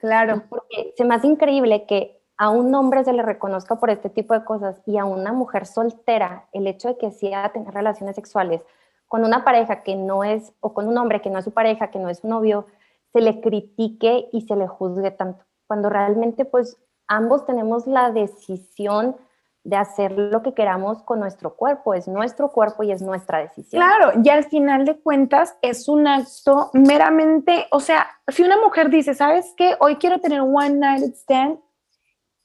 [0.00, 0.42] Claro.
[0.50, 4.34] Porque se me hace increíble que a un hombre se le reconozca por este tipo
[4.34, 8.64] de cosas y a una mujer soltera el hecho de que sea tener relaciones sexuales
[9.06, 11.92] con una pareja que no es, o con un hombre que no es su pareja,
[11.92, 12.66] que no es su novio,
[13.12, 19.14] se le critique y se le juzgue tanto, cuando realmente pues ambos tenemos la decisión
[19.62, 23.80] de hacer lo que queramos con nuestro cuerpo, es nuestro cuerpo y es nuestra decisión.
[23.80, 28.90] Claro, y al final de cuentas es un acto meramente, o sea, si una mujer
[28.90, 29.76] dice, ¿sabes qué?
[29.78, 31.60] Hoy quiero tener one night stand,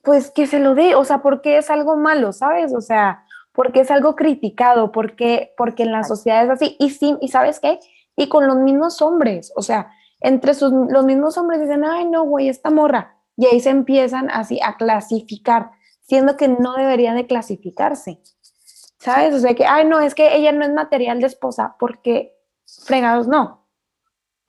[0.07, 2.73] pues que se lo dé, o sea, porque es algo malo, ¿sabes?
[2.73, 6.77] O sea, porque es algo criticado, porque, porque en la sociedad es así.
[6.79, 7.81] Y sí, ¿y sabes qué?
[8.15, 9.91] Y con los mismos hombres, o sea,
[10.21, 13.17] entre sus, los mismos hombres dicen, ay, no, güey, esta morra.
[13.35, 15.71] Y ahí se empiezan así a clasificar,
[16.03, 18.21] siendo que no debería de clasificarse.
[18.99, 19.33] ¿Sabes?
[19.33, 22.33] O sea, que, ay, no, es que ella no es material de esposa, porque
[22.85, 23.67] fregados no.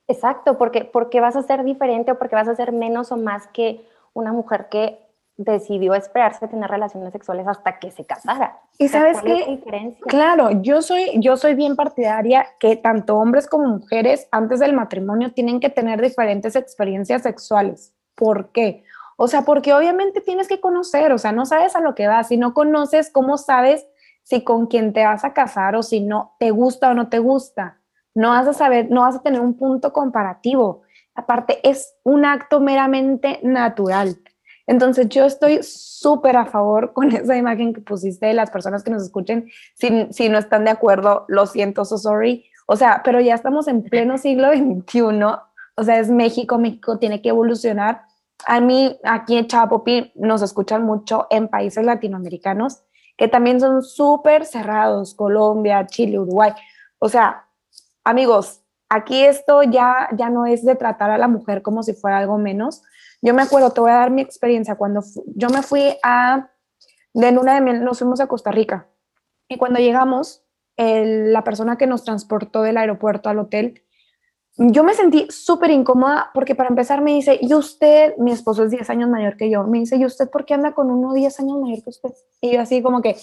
[0.07, 3.49] Exacto, porque, porque vas a ser diferente o porque vas a ser menos o más
[3.49, 5.08] que una mujer que
[5.39, 8.61] decidió esperarse tener relaciones sexuales hasta que se casara.
[8.77, 9.61] Y sabes qué,
[10.09, 15.33] claro, yo soy, yo soy bien partidaria que tanto hombres como mujeres antes del matrimonio
[15.33, 17.95] tienen que tener diferentes experiencias sexuales.
[18.17, 18.83] ¿Por qué?
[19.17, 22.29] O sea, porque obviamente tienes que conocer, o sea, no sabes a lo que vas,
[22.29, 23.87] si no conoces, ¿cómo sabes
[24.25, 27.21] si con quién te vas a casar o si no te gusta o no te
[27.21, 27.79] gusta?
[28.13, 30.83] No vas a saber, no vas a tener un punto comparativo.
[31.15, 34.19] Aparte, es un acto meramente natural.
[34.69, 38.93] Entonces yo estoy súper a favor con esa imagen que pusiste de las personas que
[38.93, 39.51] nos escuchen.
[39.75, 42.45] Si, si no están de acuerdo, lo siento, so sorry.
[42.67, 45.01] O sea, pero ya estamos en pleno siglo XXI.
[45.75, 48.03] O sea, es México, México tiene que evolucionar.
[48.47, 52.83] A mí, aquí en Chapopi, nos escuchan mucho en países latinoamericanos
[53.17, 56.53] que también son súper cerrados, Colombia, Chile, Uruguay.
[57.01, 57.49] O sea,
[58.05, 62.19] amigos, aquí esto ya, ya no es de tratar a la mujer como si fuera
[62.19, 62.83] algo menos,
[63.21, 65.03] yo me acuerdo, te voy a dar mi experiencia, cuando
[65.35, 66.51] yo me fui a,
[67.15, 68.89] de luna de miel, nos fuimos a Costa Rica.
[69.49, 70.45] Y cuando llegamos,
[70.77, 73.83] la persona que nos transportó del aeropuerto al hotel,
[74.59, 78.71] yo me sentí súper incómoda porque para empezar me dice, ¿y usted, mi esposo es
[78.71, 81.41] 10 años mayor que yo, me dice, ¿y usted por qué anda con uno 10
[81.41, 82.11] años mayor que usted?
[82.41, 83.17] Y yo así como que,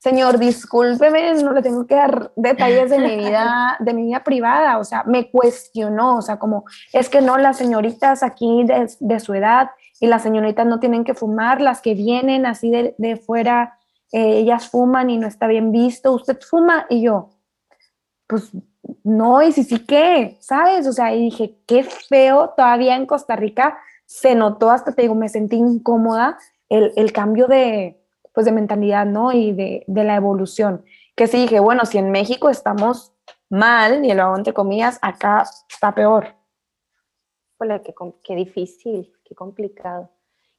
[0.00, 4.78] señor, discúlpeme, no le tengo que dar detalles de mi vida, de mi vida privada,
[4.78, 9.34] o sea, me cuestionó, o sea, como, es que no, las señoritas aquí de, su
[9.34, 13.78] edad y las señoritas no tienen que fumar, las que vienen así de, fuera,
[14.12, 17.28] eh, ellas fuman y no está bien visto, usted fuma y yo,
[18.26, 18.50] pues
[19.04, 20.38] no, y si sí, ¿qué?
[20.40, 20.86] ¿Sabes?
[20.86, 25.14] O sea, y dije, qué feo, todavía en Costa Rica se notó, hasta te digo,
[25.14, 26.38] me sentí incómoda
[26.70, 27.99] el, el cambio de,
[28.32, 29.32] pues de mentalidad, ¿no?
[29.32, 30.84] Y de, la evolución.
[31.16, 33.12] Que sí dije, bueno, si en México estamos
[33.48, 36.34] mal, y lo hago entre comillas, acá está peor.
[37.58, 40.10] Hola, qué, qué difícil, qué complicado.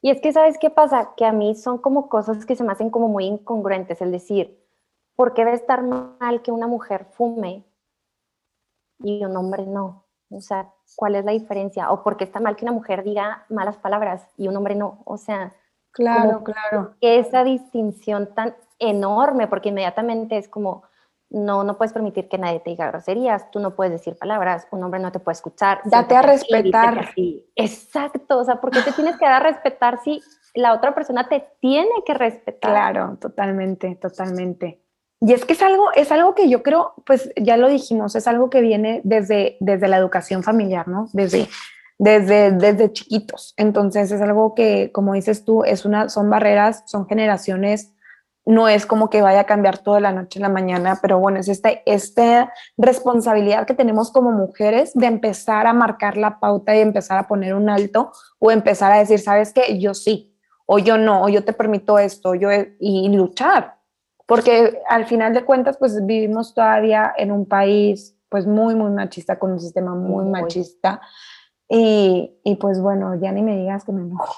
[0.02, 1.14] Y es que, ¿sabes qué pasa?
[1.16, 4.60] Que a mí son como cosas que se me hacen como muy incongruentes, el decir,
[5.16, 7.64] ¿por qué debe estar mal que una mujer fume
[9.00, 10.06] y un hombre no?
[10.32, 11.92] O sea, ¿cuál es la diferencia?
[11.92, 15.02] ¿O por qué está mal que una mujer diga malas palabras y un hombre no?
[15.06, 15.54] O sea,
[15.91, 16.95] Claro, claro.
[17.01, 20.84] Esa distinción tan enorme, porque inmediatamente es como,
[21.30, 24.84] no, no puedes permitir que nadie te diga groserías, tú no puedes decir palabras, un
[24.84, 25.82] hombre no te puede escuchar.
[25.86, 27.10] Date a respetar.
[27.56, 30.21] Exacto, o sea, ¿por qué te tienes que dar a respetar si
[30.54, 32.71] la otra persona te tiene que respetar?
[32.71, 34.82] Claro, totalmente, totalmente.
[35.21, 38.27] Y es que es algo, es algo que yo creo, pues ya lo dijimos, es
[38.27, 41.08] algo que viene desde, desde la educación familiar, ¿no?
[41.13, 41.47] Desde
[42.02, 43.54] desde, desde chiquitos.
[43.58, 47.94] Entonces es algo que, como dices tú, es una, son barreras, son generaciones,
[48.44, 51.20] no es como que vaya a cambiar todo de la noche a la mañana, pero
[51.20, 56.76] bueno, es esta, esta responsabilidad que tenemos como mujeres de empezar a marcar la pauta
[56.76, 60.36] y empezar a poner un alto o empezar a decir, sabes qué, yo sí,
[60.66, 63.76] o yo no, o yo te permito esto, yo, y luchar,
[64.26, 69.38] porque al final de cuentas, pues vivimos todavía en un país pues muy, muy machista,
[69.38, 71.02] con un sistema muy, machista.
[71.74, 74.36] Y, y, pues bueno, ya ni me digas que me enojo.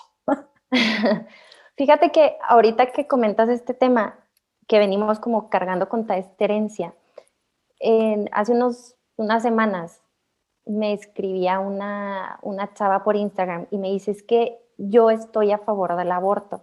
[1.76, 4.20] Fíjate que ahorita que comentas este tema,
[4.68, 6.94] que venimos como cargando con esta herencia,
[8.32, 10.04] hace unos, unas semanas
[10.68, 15.58] me escribía una, una chava por Instagram y me dice, es que yo estoy a
[15.58, 16.62] favor del aborto,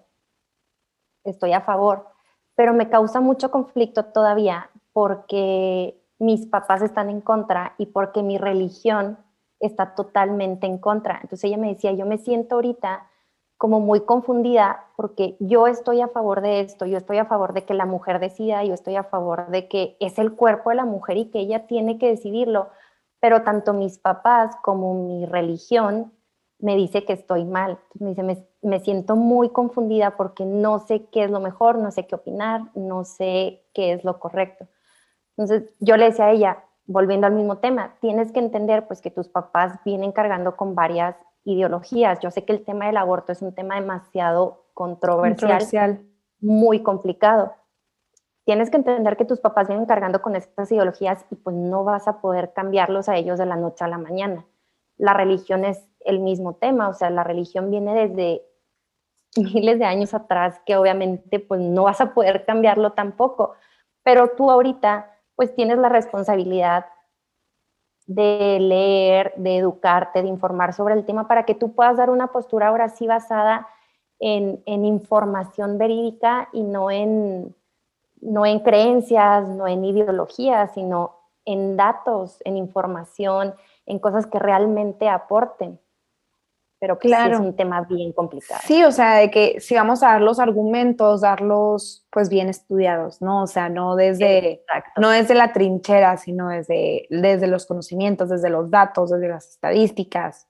[1.25, 2.07] estoy a favor,
[2.55, 8.39] pero me causa mucho conflicto todavía porque mis papás están en contra y porque mi
[8.39, 9.19] religión
[9.61, 11.21] está totalmente en contra.
[11.23, 13.07] Entonces ella me decía, yo me siento ahorita
[13.61, 17.65] como muy confundida porque yo estoy a favor de esto, yo estoy a favor de
[17.67, 20.87] que la mujer decida, yo estoy a favor de que es el cuerpo de la
[20.87, 22.71] mujer y que ella tiene que decidirlo,
[23.21, 26.11] pero tanto mis papás como mi religión
[26.59, 27.79] me dice que estoy mal.
[27.99, 32.07] me dice, me, siento muy confundida porque no sé qué es lo mejor, no sé
[32.07, 34.69] qué opinar, no sé qué es lo correcto.
[35.37, 39.13] Entonces yo le decía a ella, volviendo al mismo tema, tienes que entender pues que
[39.13, 42.19] tus papás vienen cargando con varias ideologías.
[42.19, 46.03] Yo sé que el tema del aborto es un tema demasiado controversial,
[46.41, 47.55] muy complicado.
[48.45, 52.09] Tienes que entender que tus papás vienen cargando con estas ideologías y pues no vas
[52.09, 54.45] a poder cambiarlos a ellos de la noche a la mañana.
[54.97, 58.43] La religión es el mismo tema, o sea, la religión viene desde
[59.37, 63.53] miles de años atrás que obviamente pues no vas a poder cambiarlo tampoco,
[64.03, 66.85] pero tú ahorita pues tienes la responsabilidad
[68.07, 72.27] de leer, de educarte, de informar sobre el tema para que tú puedas dar una
[72.27, 73.67] postura ahora sí basada
[74.19, 77.57] en, información verídica y no en,
[78.21, 83.55] no en creencias, no en ideologías, sino en datos, en información,
[83.87, 85.81] en cosas que realmente aporten
[86.81, 87.35] pero claro.
[87.35, 88.63] es un tema bien complicado.
[88.65, 93.21] Sí, o sea, de que si vamos a dar los argumentos, darlos pues bien estudiados,
[93.21, 93.43] ¿no?
[93.43, 94.65] O sea, no desde,
[94.97, 100.49] no desde la trinchera, sino desde, desde los conocimientos, desde los datos, desde las estadísticas.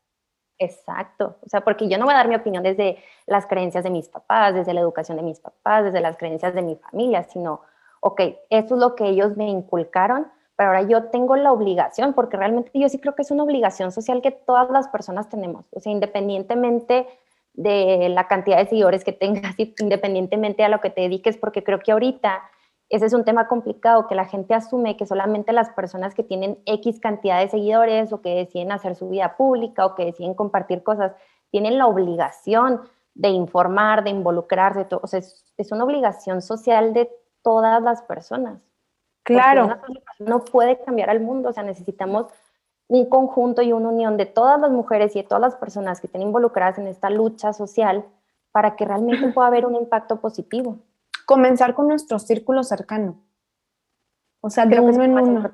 [0.57, 3.91] Exacto, o sea, porque yo no voy a dar mi opinión desde las creencias de
[3.91, 7.63] mis papás, desde la educación de mis papás, desde las creencias de mi familia, sino,
[8.01, 12.37] ok, esto es lo que ellos me inculcaron, pero ahora yo tengo la obligación, porque
[12.37, 15.81] realmente yo sí creo que es una obligación social que todas las personas tenemos, o
[15.81, 17.07] sea, independientemente
[17.55, 21.79] de la cantidad de seguidores que tengas, independientemente a lo que te dediques, porque creo
[21.79, 22.43] que ahorita
[22.91, 26.59] ese es un tema complicado, que la gente asume que solamente las personas que tienen
[26.67, 30.83] X cantidad de seguidores o que deciden hacer su vida pública o que deciden compartir
[30.83, 31.13] cosas,
[31.51, 32.83] tienen la obligación
[33.15, 38.61] de informar, de involucrarse, o sea, es una obligación social de todas las personas.
[39.35, 39.77] Claro.
[40.19, 42.27] No puede cambiar al mundo, o sea, necesitamos
[42.89, 46.09] un conjunto y una unión de todas las mujeres y de todas las personas que
[46.09, 48.05] estén involucradas en esta lucha social
[48.51, 50.79] para que realmente pueda haber un impacto positivo.
[51.25, 53.21] Comenzar con nuestro círculo cercano.
[54.41, 55.51] O sea, de uno en uno.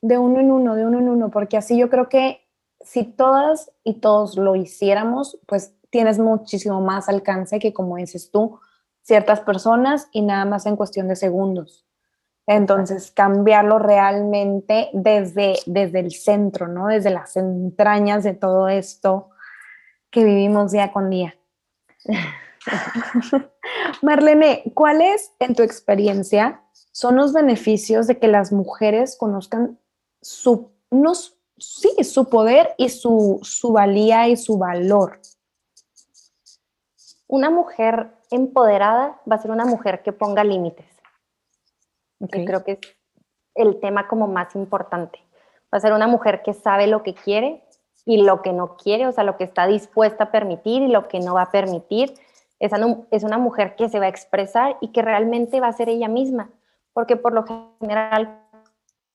[0.00, 2.40] De uno en uno, de uno en uno, porque así yo creo que
[2.80, 8.58] si todas y todos lo hiciéramos, pues tienes muchísimo más alcance que, como dices tú,
[9.02, 11.84] ciertas personas y nada más en cuestión de segundos.
[12.52, 16.88] Entonces, cambiarlo realmente desde, desde el centro, ¿no?
[16.88, 19.30] Desde las entrañas de todo esto
[20.10, 21.38] que vivimos día con día.
[24.02, 26.60] Marlene, ¿cuáles, en tu experiencia,
[26.90, 29.78] son los beneficios de que las mujeres conozcan
[30.20, 30.72] su,
[31.56, 35.20] sí, su poder y su, su valía y su valor?
[37.28, 40.89] Una mujer empoderada va a ser una mujer que ponga límites
[42.28, 42.78] creo que es
[43.54, 45.18] el tema como más importante.
[45.72, 47.64] Va a ser una mujer que sabe lo que quiere
[48.04, 51.08] y lo que no quiere, o sea, lo que está dispuesta a permitir y lo
[51.08, 52.14] que no va a permitir.
[52.58, 55.72] Es una, es una mujer que se va a expresar y que realmente va a
[55.72, 56.50] ser ella misma,
[56.92, 57.44] porque por lo
[57.80, 58.40] general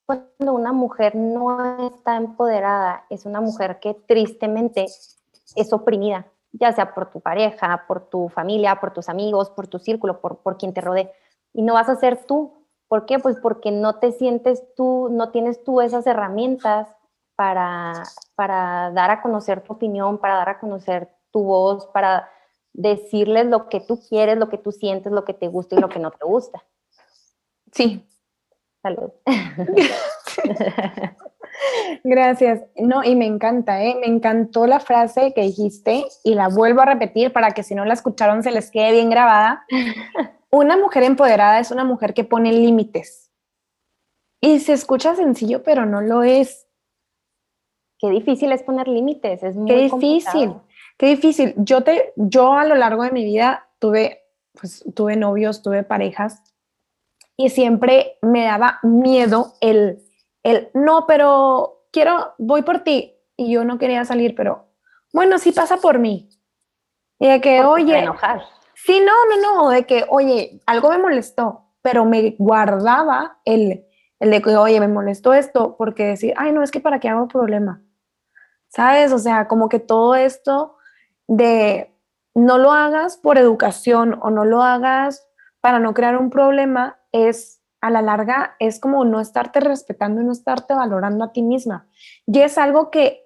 [0.06, 4.86] cuando una mujer no está empoderada, es una mujer que tristemente
[5.56, 9.80] es oprimida, ya sea por tu pareja, por tu familia, por tus amigos, por tu
[9.80, 11.12] círculo, por, por quien te rodee.
[11.54, 13.20] Y no vas a ser tú, ¿Por qué?
[13.20, 16.88] Pues porque no te sientes tú, no tienes tú esas herramientas
[17.36, 18.04] para,
[18.36, 22.30] para dar a conocer tu opinión, para dar a conocer tu voz, para
[22.74, 25.90] decirles lo que tú quieres, lo que tú sientes, lo que te gusta y lo
[25.90, 26.64] que no te gusta.
[27.72, 28.06] Sí.
[28.82, 29.12] Salud.
[32.04, 32.62] Gracias.
[32.78, 33.96] No, y me encanta, ¿eh?
[34.00, 37.86] Me encantó la frase que dijiste y la vuelvo a repetir para que si no
[37.86, 39.66] la escucharon se les quede bien grabada.
[40.56, 43.30] Una mujer empoderada es una mujer que pone límites.
[44.40, 46.66] Y se escucha sencillo, pero no lo es.
[48.00, 50.54] Qué difícil es poner límites, es muy Qué difícil,
[50.98, 51.56] qué difícil.
[51.58, 54.22] Yo te, yo a lo largo de mi vida tuve,
[54.54, 56.42] pues, tuve novios, tuve parejas
[57.36, 60.06] y siempre me daba miedo el,
[60.42, 63.14] el, no, pero quiero, voy por ti.
[63.36, 64.70] Y yo no quería salir, pero
[65.12, 66.30] bueno, sí pasa por mí.
[67.20, 68.56] Y de que, oye, enojar.
[68.86, 73.84] Sí, no, no, no, de que, oye, algo me molestó, pero me guardaba el,
[74.20, 77.10] el de que, oye, me molestó esto, porque decir, ay, no, es que para qué
[77.10, 77.82] hago problema.
[78.68, 79.12] ¿Sabes?
[79.12, 80.76] O sea, como que todo esto
[81.28, 81.96] de
[82.36, 85.28] no lo hagas por educación o no lo hagas
[85.62, 90.26] para no crear un problema es a la larga es como no estarte respetando y
[90.26, 91.88] no estarte valorando a ti misma.
[92.28, 93.24] Y es algo que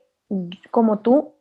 [0.72, 1.34] como tú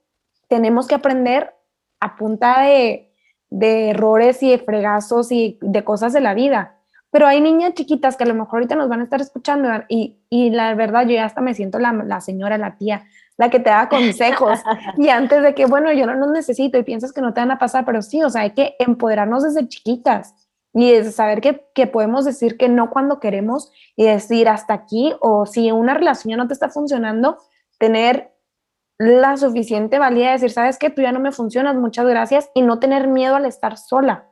[0.49, 1.55] tenemos que aprender
[2.01, 3.08] a punta de,
[3.51, 6.77] de errores y de fregazos y de cosas de la vida.
[7.11, 10.19] Pero hay niñas chiquitas que a lo mejor ahorita nos van a estar escuchando y,
[10.29, 13.05] y la verdad yo ya hasta me siento la, la, señora, la tía,
[13.39, 14.61] la que te da consejos.
[14.99, 17.51] y antes de que, bueno, yo no los necesito y piensas que no te van
[17.51, 20.35] a pasar, pero sí, o sea, hay que empoderarnos desde chiquitas
[20.75, 25.15] y desde saber que, que podemos decir que no cuando queremos y decir hasta aquí
[25.21, 27.39] o si una relación no te está funcionando,
[27.79, 28.33] tener
[28.99, 32.63] la suficiente valía de decir, sabes que tú ya no me funcionas, muchas gracias, y
[32.63, 34.27] no tener miedo al estar sola.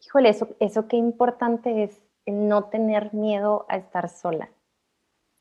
[0.00, 4.48] Híjole, eso, eso qué importante es el no tener miedo a estar sola.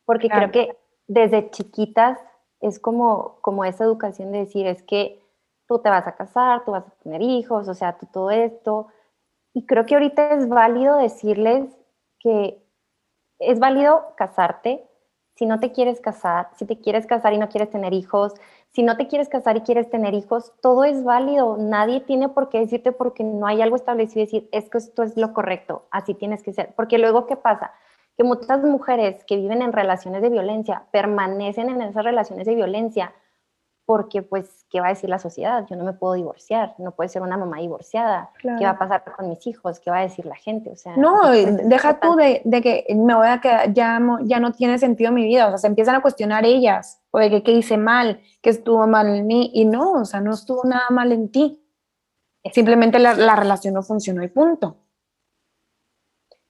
[0.06, 0.78] Porque creo que
[1.08, 2.18] desde chiquitas
[2.60, 5.22] es como, como esa educación de decir, es que
[5.68, 8.88] tú te vas a casar, tú vas a tener hijos, o sea, tú todo esto.
[9.54, 11.78] Y creo que ahorita es válido decirles
[12.20, 12.64] que
[13.40, 14.87] es válido casarte,
[15.38, 18.34] si no te quieres casar, si te quieres casar y no quieres tener hijos,
[18.72, 21.58] si no te quieres casar y quieres tener hijos, todo es válido.
[21.58, 25.04] Nadie tiene por qué decirte porque no hay algo establecido y decir, es que esto
[25.04, 26.74] es lo correcto, así tienes que ser.
[26.76, 27.72] Porque luego, ¿qué pasa?
[28.18, 33.14] Que muchas mujeres que viven en relaciones de violencia permanecen en esas relaciones de violencia
[33.86, 35.66] porque pues, ¿qué va a decir la sociedad?
[35.70, 39.04] Yo no me puedo divorciar, no puede ser una mamá divorciada, ¿qué va a pasar
[39.16, 39.80] con mis hijos?
[39.80, 40.70] ¿Qué va a decir la gente?
[40.72, 44.52] O sea, no, deja tú de, de, que me voy a quedar, ya, ya no
[44.52, 47.52] tiene sentido mi vida, o sea, se empiezan a cuestionar ellas, o de que qué
[47.52, 51.12] hice mal, que estuvo mal en mí, y no, o sea, no estuvo nada mal
[51.12, 51.64] en ti,
[52.52, 54.78] simplemente la, la relación no funcionó y punto.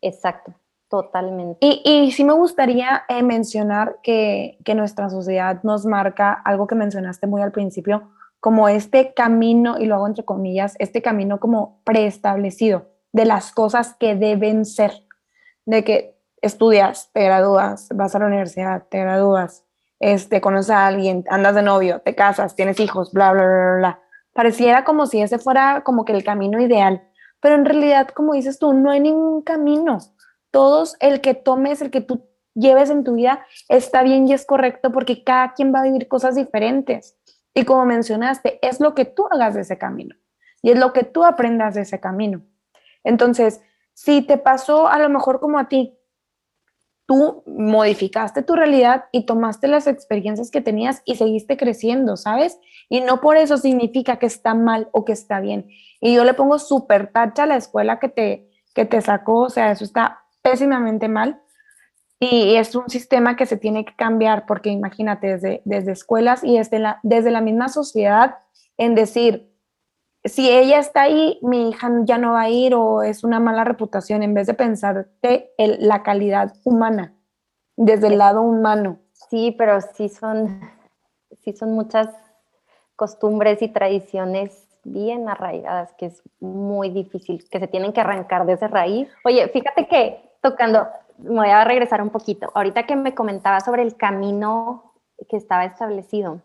[0.02, 0.54] Exacto.
[0.90, 1.58] Totalmente.
[1.60, 6.76] Y, y sí me gustaría eh, mencionar que, que nuestra sociedad nos marca algo que
[6.76, 11.82] mencionaste muy al principio, como este camino, y lo hago entre comillas, este camino como
[11.84, 15.04] preestablecido de las cosas que deben ser,
[15.66, 19.66] de que estudias, te gradúas, vas a la universidad, te gradúas,
[20.00, 24.00] este, conoces a alguien, andas de novio, te casas, tienes hijos, bla, bla, bla, bla.
[24.34, 27.02] Pareciera como si ese fuera como que el camino ideal,
[27.42, 29.98] pero en realidad, como dices tú, no hay ningún camino
[30.58, 34.44] todos el que tomes, el que tú lleves en tu vida, está bien y es
[34.44, 37.16] correcto porque cada quien va a vivir cosas diferentes.
[37.54, 40.16] Y como mencionaste, es lo que tú hagas de ese camino
[40.64, 42.42] y es lo que tú aprendas de ese camino.
[43.04, 43.62] Entonces,
[43.94, 45.96] si te pasó a lo mejor como a ti,
[47.06, 52.60] tú modificaste tu realidad y tomaste las experiencias que tenías y seguiste creciendo, ¿sabes?
[52.90, 55.70] Y no por eso significa que está mal o que está bien.
[56.02, 59.50] Y yo le pongo súper tacha a la escuela que te, que te sacó, o
[59.52, 61.42] sea, eso está pésimamente mal
[62.20, 66.58] y es un sistema que se tiene que cambiar porque imagínate desde, desde escuelas y
[66.58, 68.38] desde la, desde la misma sociedad
[68.78, 69.52] en decir,
[70.24, 73.64] si ella está ahí, mi hija ya no va a ir o es una mala
[73.64, 77.14] reputación, en vez de pensar de la calidad humana,
[77.76, 79.00] desde el lado humano.
[79.30, 80.62] Sí, pero sí son,
[81.44, 82.08] sí son muchas
[82.96, 88.54] costumbres y tradiciones bien arraigadas que es muy difícil, que se tienen que arrancar de
[88.54, 89.10] esa raíz.
[89.24, 92.52] Oye, fíjate que tocando, me voy a regresar un poquito.
[92.54, 94.94] Ahorita que me comentaba sobre el camino
[95.30, 96.42] que estaba establecido,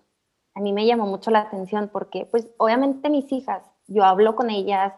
[0.54, 4.50] a mí me llamó mucho la atención porque, pues, obviamente mis hijas, yo hablo con
[4.50, 4.92] ellas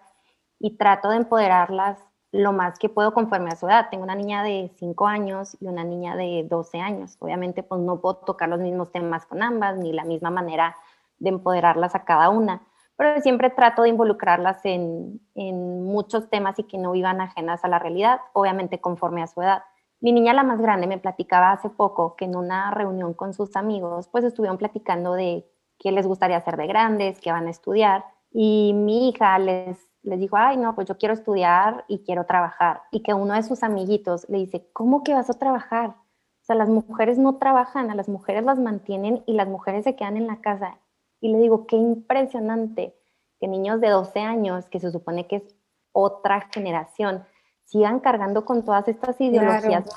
[0.59, 1.99] y trato de empoderarlas
[2.33, 3.89] lo más que puedo conforme a su edad.
[3.91, 7.17] Tengo una niña de 5 años y una niña de 12 años.
[7.21, 10.77] Obviamente, pues no puedo tocar los mismos temas con ambas, ni la misma manera
[11.19, 12.63] de empoderarlas a cada una
[12.97, 17.79] pero siempre trato de involucrarlas en, muchos temas y que no vivan ajenas a la
[17.79, 19.63] realidad, obviamente conforme a su edad.
[20.01, 23.55] Mi niña, la más grande, me platicaba hace poco que en una reunión con sus
[23.57, 25.47] amigos, pues estuvieron platicando de
[25.79, 28.05] qué les gustaría hacer de grandes, qué van a estudiar.
[28.33, 32.83] Y mi hija les, les dijo, ay, no, pues yo quiero estudiar y quiero trabajar.
[32.91, 35.91] Y que uno de sus amiguitos le dice, ¿cómo que vas a trabajar?
[35.91, 39.97] O sea, las mujeres no trabajan, a las mujeres las mantienen y las mujeres se
[39.97, 40.79] quedan en la casa.
[41.25, 42.95] Y le digo, qué impresionante
[43.41, 45.57] que niños de 12 años, que se supone que es
[45.93, 47.25] otra generación,
[47.65, 49.89] sigan cargando con todas estas ideologías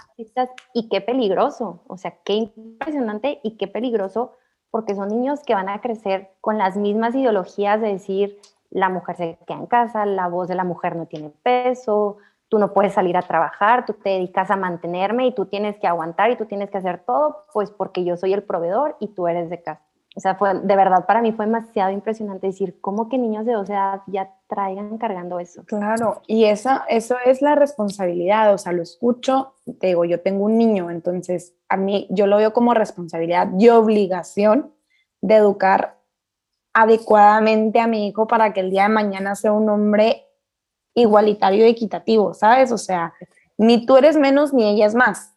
[0.74, 4.38] y qué peligroso, o sea, qué impresionante y qué peligroso
[4.72, 9.18] porque son niños que van a crecer con las mismas ideologías de decir la mujer
[9.18, 12.94] se queda en casa, la voz de la mujer no tiene peso, tú no puedes
[12.94, 16.46] salir a trabajar, tú te dedicas a mantenerme y tú tienes que aguantar y tú
[16.46, 19.87] tienes que hacer todo, pues porque yo soy el proveedor y tú eres de casa.
[20.18, 23.54] O sea, fue, de verdad para mí fue demasiado impresionante decir, ¿cómo que niños de
[23.54, 25.64] 12 edad ya traigan cargando eso?
[25.66, 30.46] Claro, y esa, eso es la responsabilidad, o sea, lo escucho, te digo, yo tengo
[30.46, 34.74] un niño, entonces a mí yo lo veo como responsabilidad y obligación
[35.22, 36.00] de educar
[36.74, 40.26] adecuadamente a mi hijo para que el día de mañana sea un hombre
[40.96, 42.72] igualitario y equitativo, ¿sabes?
[42.72, 43.14] O sea,
[43.56, 45.36] ni tú eres menos ni ella es más.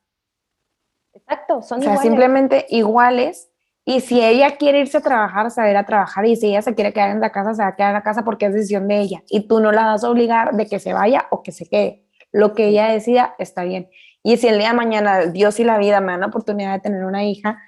[1.12, 3.49] Exacto, son o sea, simplemente iguales.
[3.90, 6.24] Y si ella quiere irse a trabajar, se va a ir a trabajar.
[6.24, 8.04] Y si ella se quiere quedar en la casa, se va a quedar en la
[8.04, 9.24] casa porque es decisión de ella.
[9.28, 12.04] Y tú no la vas a obligar de que se vaya o que se quede.
[12.30, 13.90] Lo que ella decida está bien.
[14.22, 16.78] Y si el día de mañana Dios y la vida me dan la oportunidad de
[16.78, 17.60] tener una hija,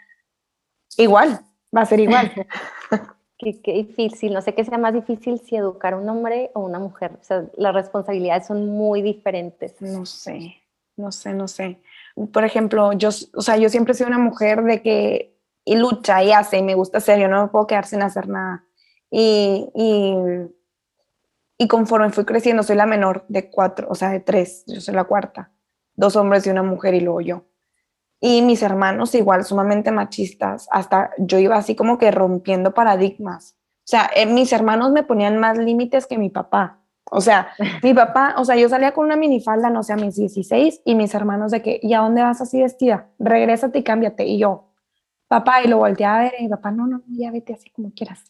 [0.97, 1.41] igual,
[1.77, 2.31] va a ser igual.
[3.39, 6.79] Qué, difícil, no sé qué sea más difícil si educar a un hombre o una
[6.79, 7.19] mujer.
[7.21, 9.83] O sea, las responsabilidades son muy diferentes.
[9.83, 10.55] No sé,
[10.97, 11.81] no sé, no sé.
[12.33, 15.32] Por ejemplo, yo, o sea, yo siempre he sido una mujer de que
[15.65, 18.29] y lucha y hace y me gusta hacer, yo no me puedo quedar sin hacer
[18.29, 18.65] nada.
[19.11, 20.15] Y, y,
[21.59, 24.95] y conforme fui creciendo, soy la menor de cuatro, o sea, de tres, yo soy
[24.95, 25.53] la cuarta,
[25.95, 27.45] dos hombres y una mujer y luego yo.
[28.21, 33.57] Y mis hermanos igual, sumamente machistas, hasta yo iba así como que rompiendo paradigmas.
[33.79, 36.79] O sea, eh, mis hermanos me ponían más límites que mi papá.
[37.11, 37.49] O sea,
[37.83, 40.95] mi papá, o sea, yo salía con una minifalda, no sé, a mis 16 y
[40.95, 43.11] mis hermanos de que, ¿y a dónde vas así vestida?
[43.19, 44.25] Regrésate y cámbiate.
[44.25, 44.72] Y yo,
[45.33, 48.21] papá, y lo volteé a ver y papá, no, no, ya vete así como quieras.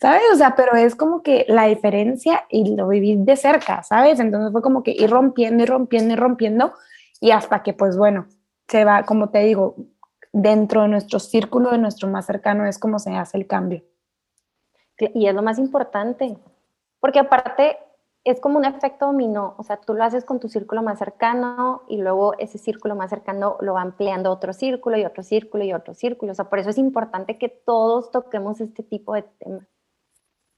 [0.00, 0.22] ¿Sabes?
[0.32, 4.20] O sea, pero es como que la diferencia y lo viví de cerca, ¿sabes?
[4.20, 6.72] Entonces fue como que ir rompiendo y rompiendo y rompiendo
[7.20, 8.26] y hasta que, pues bueno,
[8.68, 9.74] se va, como te digo,
[10.32, 13.82] dentro de nuestro círculo, de nuestro más cercano, es como se hace el cambio.
[15.12, 16.38] Y es lo más importante,
[17.00, 17.78] porque aparte
[18.24, 21.82] es como un efecto dominó, o sea, tú lo haces con tu círculo más cercano
[21.88, 25.74] y luego ese círculo más cercano lo va ampliando otro círculo y otro círculo y
[25.74, 29.66] otro círculo, o sea, por eso es importante que todos toquemos este tipo de temas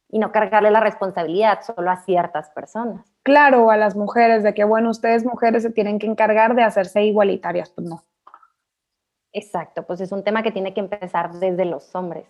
[0.09, 3.05] y no cargarle la responsabilidad solo a ciertas personas.
[3.25, 7.03] Claro, a las mujeres, de que, bueno, ustedes mujeres se tienen que encargar de hacerse
[7.03, 8.05] igualitarias, pues no.
[9.33, 12.27] Exacto, pues es un tema que tiene que empezar desde los hombres.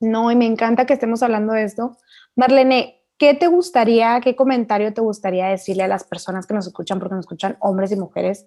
[0.00, 1.96] No, y me encanta que estemos hablando de esto.
[2.36, 6.98] Marlene, ¿qué te gustaría, qué comentario te gustaría decirle a las personas que nos escuchan,
[6.98, 8.46] porque nos escuchan hombres y mujeres?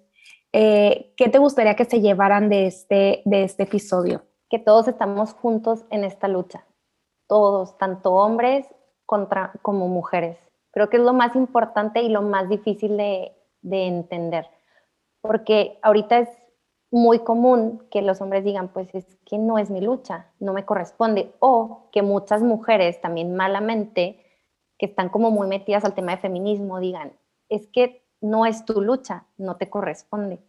[0.52, 4.22] Eh, ¿Qué te gustaría que se llevaran de este, de este episodio?
[4.50, 6.66] Que todos estamos juntos en esta lucha,
[7.26, 8.66] todos, tanto hombres
[9.06, 10.38] contra, como mujeres.
[10.72, 14.46] Creo que es lo más importante y lo más difícil de, de entender,
[15.20, 16.28] porque ahorita es
[16.90, 20.66] muy común que los hombres digan, pues es que no es mi lucha, no me
[20.66, 24.21] corresponde, o que muchas mujeres también malamente,
[24.82, 27.12] que están como muy metidas al tema de feminismo, digan,
[27.48, 30.40] es que no es tu lucha, no te corresponde.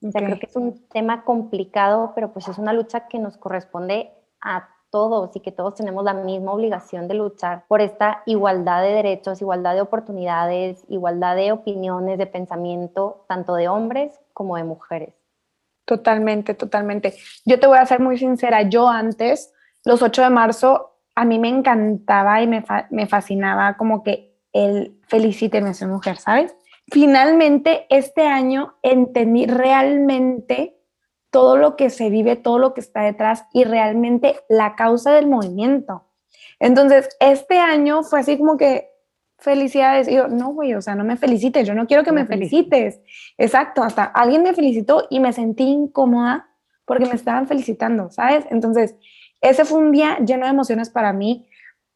[0.00, 3.36] O sea, creo que es un tema complicado, pero pues es una lucha que nos
[3.36, 8.80] corresponde a todos y que todos tenemos la misma obligación de luchar por esta igualdad
[8.80, 14.62] de derechos, igualdad de oportunidades, igualdad de opiniones, de pensamiento, tanto de hombres como de
[14.62, 15.14] mujeres.
[15.84, 17.16] Totalmente, totalmente.
[17.44, 19.52] Yo te voy a ser muy sincera, yo antes,
[19.84, 24.98] los 8 de marzo, a mí me encantaba y me, me fascinaba como que el
[25.08, 26.54] felicíteme, soy mujer, ¿sabes?
[26.90, 30.76] Finalmente, este año entendí realmente
[31.30, 35.28] todo lo que se vive, todo lo que está detrás y realmente la causa del
[35.28, 36.04] movimiento.
[36.58, 38.90] Entonces, este año fue así como que
[39.38, 40.08] felicidades.
[40.08, 43.00] Y yo, no, güey, o sea, no me felicites, yo no quiero que me felicites.
[43.38, 46.48] Exacto, hasta alguien me felicitó y me sentí incómoda
[46.84, 48.44] porque me estaban felicitando, ¿sabes?
[48.50, 48.96] Entonces,
[49.40, 51.48] ese fue un día lleno de emociones para mí.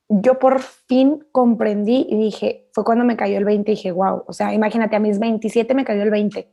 [0.09, 4.25] Yo por fin comprendí y dije, fue cuando me cayó el 20 y dije, wow,
[4.27, 6.51] o sea, imagínate, a mis 27 me cayó el 20.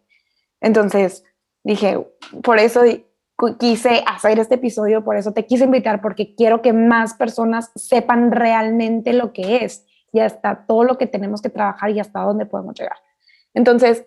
[0.61, 1.23] Entonces,
[1.63, 2.05] dije,
[2.43, 2.83] por eso
[3.59, 8.31] quise hacer este episodio, por eso te quise invitar, porque quiero que más personas sepan
[8.31, 12.45] realmente lo que es y hasta todo lo que tenemos que trabajar y hasta dónde
[12.45, 12.97] podemos llegar.
[13.53, 14.05] Entonces,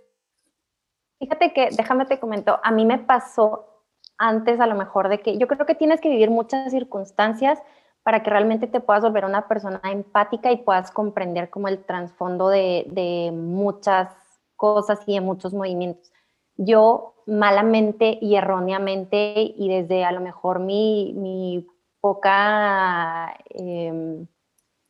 [1.19, 3.74] fíjate que, déjame te comento, a mí me pasó
[4.19, 7.61] antes a lo mejor de que yo creo que tienes que vivir muchas circunstancias
[8.03, 12.49] para que realmente te puedas volver una persona empática y puedas comprender como el trasfondo
[12.49, 14.09] de, de muchas
[14.57, 16.13] cosas y de muchos movimientos.
[16.57, 21.67] Yo malamente y erróneamente y desde a lo mejor mi,
[22.01, 24.27] poca, em,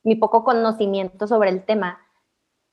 [0.02, 2.00] mi poco conocimiento sobre el tema,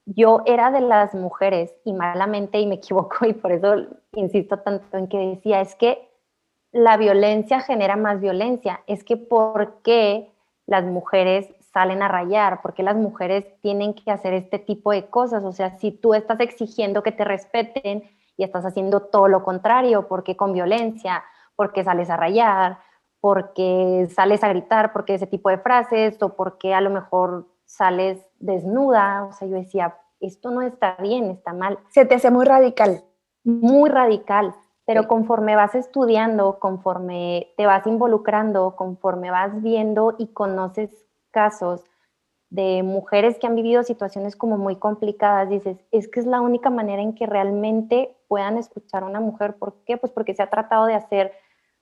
[0.05, 3.75] yo era de las mujeres y malamente y me equivoco y por eso
[4.13, 6.10] insisto tanto en que decía, es que
[6.71, 10.31] la violencia genera más violencia, es que ¿por qué
[10.65, 15.43] las mujeres salen a rayar, porque las mujeres tienen que hacer este tipo de cosas.
[15.43, 18.03] O sea, si tú estás exigiendo que te respeten
[18.37, 21.23] y estás haciendo todo lo contrario, porque con violencia,
[21.55, 22.79] porque sales a rayar,
[23.19, 28.19] porque sales a gritar, porque ese tipo de frases, o porque a lo mejor sales
[28.39, 29.25] desnuda.
[29.25, 31.79] O sea, yo decía, esto no está bien, está mal.
[31.89, 33.03] Se te hace muy radical.
[33.43, 34.55] Muy radical.
[34.85, 41.83] Pero conforme vas estudiando, conforme te vas involucrando, conforme vas viendo y conoces casos
[42.49, 46.69] de mujeres que han vivido situaciones como muy complicadas, dices, es que es la única
[46.69, 49.55] manera en que realmente puedan escuchar a una mujer.
[49.55, 49.97] ¿Por qué?
[49.97, 51.31] Pues porque se ha tratado de hacer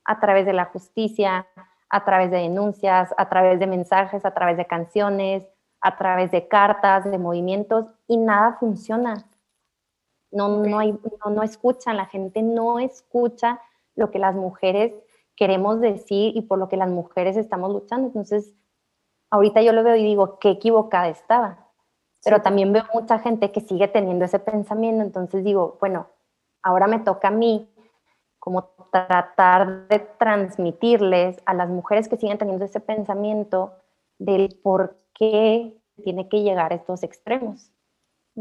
[0.06, 1.47] a través de la justicia,
[1.89, 5.47] a través de denuncias, a través de mensajes, a través de canciones,
[5.82, 9.26] a través de cartas, de movimientos, y nada funciona.
[10.32, 10.98] No, no, hay,
[11.30, 13.60] no, escuchan, la gente no escucha
[13.96, 14.94] lo que las mujeres
[15.36, 18.08] queremos decir y por lo que las mujeres estamos luchando.
[18.08, 18.54] Entonces,
[19.32, 21.68] ahorita yo lo veo y digo, qué equivocada estaba.
[22.24, 26.08] Pero también veo mucha gente que sigue teniendo ese pensamiento, entonces digo, bueno,
[26.62, 27.70] ahora me toca a mí
[28.40, 33.74] como tratar de transmitirles a las mujeres que siguen teniendo ese pensamiento
[34.18, 37.72] del por qué tiene que llegar a estos extremos.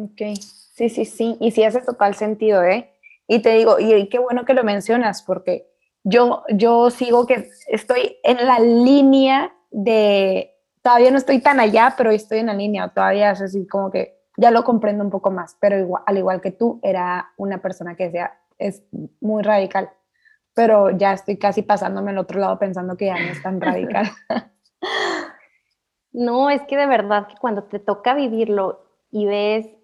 [0.01, 2.93] Ok, sí, sí, sí, y sí hace total sentido, ¿eh?
[3.27, 5.69] Y te digo, y, qué bueno que lo mencionas, porque
[6.05, 12.13] yo, yo sigo que estoy en la línea de, todavía no estoy tan allá, pero
[12.13, 15.57] estoy en la línea, todavía es así como que ya lo comprendo un poco más,
[15.61, 18.85] pero igual, al igual que tú, era una persona que decía, es
[19.21, 19.91] muy radical,
[20.55, 24.09] pero ya estoy casi pasándome al otro lado pensando que ya no es tan radical.
[26.13, 29.78] no, es que de verdad que cuando te toca vivirlo y ves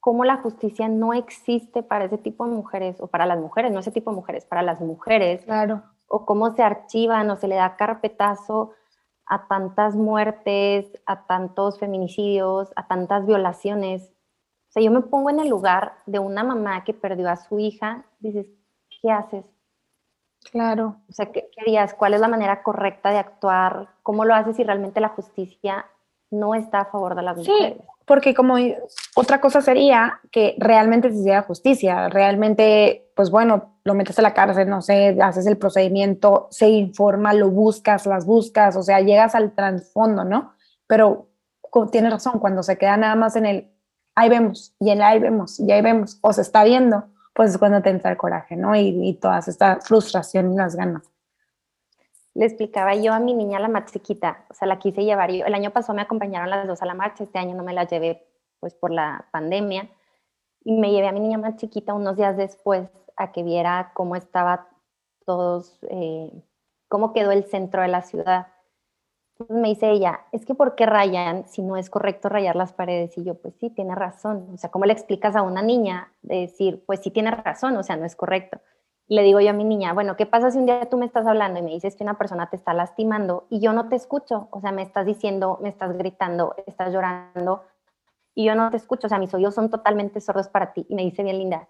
[0.00, 3.80] cómo la justicia no existe para ese tipo de mujeres, o para las mujeres, no
[3.80, 5.44] ese tipo de mujeres, para las mujeres.
[5.44, 5.82] Claro.
[6.06, 8.72] O cómo se archivan o se le da carpetazo
[9.26, 14.10] a tantas muertes, a tantos feminicidios, a tantas violaciones.
[14.68, 17.58] O sea, yo me pongo en el lugar de una mamá que perdió a su
[17.58, 18.46] hija, dices,
[19.02, 19.44] ¿qué haces?
[20.50, 20.96] Claro.
[21.08, 21.94] O sea, ¿qué querías?
[21.94, 23.90] ¿Cuál es la manera correcta de actuar?
[24.02, 25.86] ¿Cómo lo haces si realmente la justicia
[26.30, 27.82] no está a favor de las mujeres?
[28.08, 28.56] Porque como
[29.14, 34.34] otra cosa sería que realmente se hiciera justicia, realmente, pues bueno, lo metes a la
[34.34, 39.34] cárcel, no sé, haces el procedimiento, se informa, lo buscas, las buscas, o sea, llegas
[39.34, 40.54] al trasfondo, ¿no?
[40.86, 41.28] Pero
[41.92, 43.70] tienes razón, cuando se queda nada más en el,
[44.14, 47.04] ahí vemos, y el ahí vemos, y ahí vemos, o se está viendo,
[47.34, 48.74] pues es cuando te entra el coraje, ¿no?
[48.74, 51.02] Y, y toda esta frustración y las ganas
[52.38, 55.44] le explicaba yo a mi niña la más chiquita, o sea, la quise llevar yo.
[55.44, 57.82] El año pasado me acompañaron las dos a la marcha, este año no me la
[57.82, 58.28] llevé
[58.60, 59.90] pues por la pandemia
[60.62, 64.14] y me llevé a mi niña más chiquita unos días después a que viera cómo
[64.14, 64.68] estaba
[65.26, 66.30] todos, eh,
[66.86, 68.46] cómo quedó el centro de la ciudad.
[69.32, 72.72] Entonces me dice ella, es que ¿por qué rayan si no es correcto rayar las
[72.72, 73.18] paredes?
[73.18, 74.48] Y yo, pues sí, tiene razón.
[74.54, 77.82] O sea, ¿cómo le explicas a una niña de decir, pues sí tiene razón, o
[77.82, 78.60] sea, no es correcto?
[79.08, 81.26] Le digo yo a mi niña, bueno, ¿qué pasa si un día tú me estás
[81.26, 84.48] hablando y me dices que una persona te está lastimando y yo no te escucho?
[84.50, 87.64] O sea, me estás diciendo, me estás gritando, estás llorando
[88.34, 90.86] y yo no te escucho, o sea, mis oídos son totalmente sordos para ti.
[90.88, 91.68] Y me dice bien linda,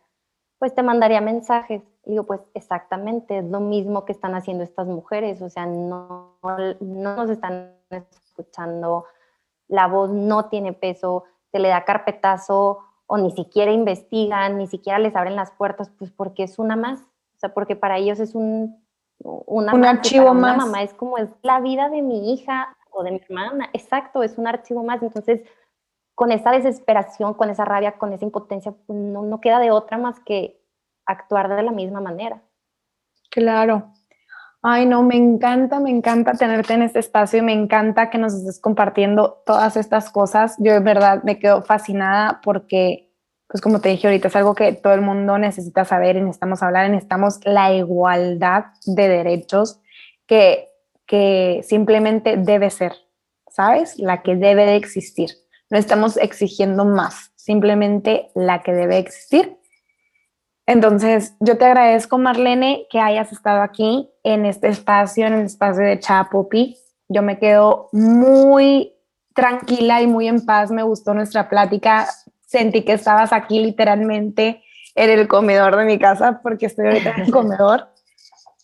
[0.58, 1.82] pues te mandaría mensajes.
[2.04, 6.38] Y digo, pues exactamente, es lo mismo que están haciendo estas mujeres, o sea, no,
[6.80, 9.04] no nos están escuchando,
[9.68, 14.98] la voz no tiene peso, se le da carpetazo o ni siquiera investigan, ni siquiera
[14.98, 17.04] les abren las puertas, pues porque es una más.
[17.38, 18.84] O sea, porque para ellos es un,
[19.20, 20.56] un archivo más.
[20.56, 23.70] Una mamá es como es la vida de mi hija o de mi hermana.
[23.72, 25.00] Exacto, es un archivo más.
[25.04, 25.42] Entonces,
[26.16, 30.18] con esa desesperación, con esa rabia, con esa impotencia, no, no queda de otra más
[30.18, 30.60] que
[31.06, 32.42] actuar de la misma manera.
[33.30, 33.92] Claro.
[34.60, 38.34] Ay, no, me encanta, me encanta tenerte en este espacio y me encanta que nos
[38.34, 40.56] estés compartiendo todas estas cosas.
[40.58, 43.07] Yo de verdad me quedo fascinada porque
[43.48, 46.62] pues como te dije ahorita, es algo que todo el mundo necesita saber y necesitamos
[46.62, 49.80] hablar, necesitamos la igualdad de derechos
[50.26, 50.68] que,
[51.06, 52.92] que simplemente debe ser,
[53.50, 53.98] ¿sabes?
[53.98, 55.30] La que debe de existir.
[55.70, 59.56] No estamos exigiendo más, simplemente la que debe existir.
[60.66, 65.82] Entonces, yo te agradezco, Marlene, que hayas estado aquí en este espacio, en el espacio
[65.82, 66.76] de Chapopi.
[67.08, 68.92] Yo me quedo muy
[69.34, 70.70] tranquila y muy en paz.
[70.70, 72.06] Me gustó nuestra plática
[72.48, 77.20] sentí que estabas aquí literalmente en el comedor de mi casa, porque estoy ahorita en
[77.22, 77.88] el comedor.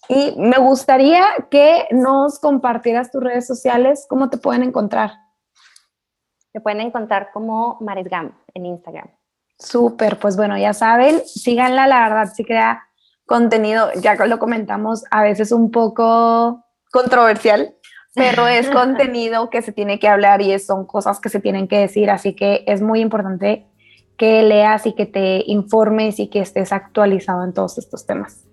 [0.09, 5.13] Y me gustaría que nos compartieras tus redes sociales, cómo te pueden encontrar.
[6.53, 9.09] Te pueden encontrar como Maresgam en Instagram.
[9.59, 12.83] Súper, pues bueno, ya saben, síganla, la verdad sí crea
[13.27, 17.75] contenido, ya lo comentamos, a veces un poco controversial,
[18.15, 21.79] pero es contenido que se tiene que hablar y son cosas que se tienen que
[21.79, 23.67] decir, así que es muy importante
[24.17, 28.45] que leas y que te informes y que estés actualizado en todos estos temas.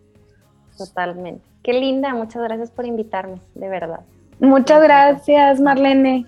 [0.78, 1.43] Totalmente.
[1.64, 3.99] Qué linda, muchas gracias por invitarme, de verdad.
[4.39, 6.26] Muchas gracias, Marlene.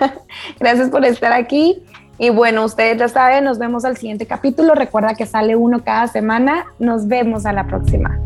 [0.58, 1.82] gracias por estar aquí.
[2.18, 4.74] Y bueno, ustedes ya saben, nos vemos al siguiente capítulo.
[4.74, 6.66] Recuerda que sale uno cada semana.
[6.78, 8.18] Nos vemos a la próxima.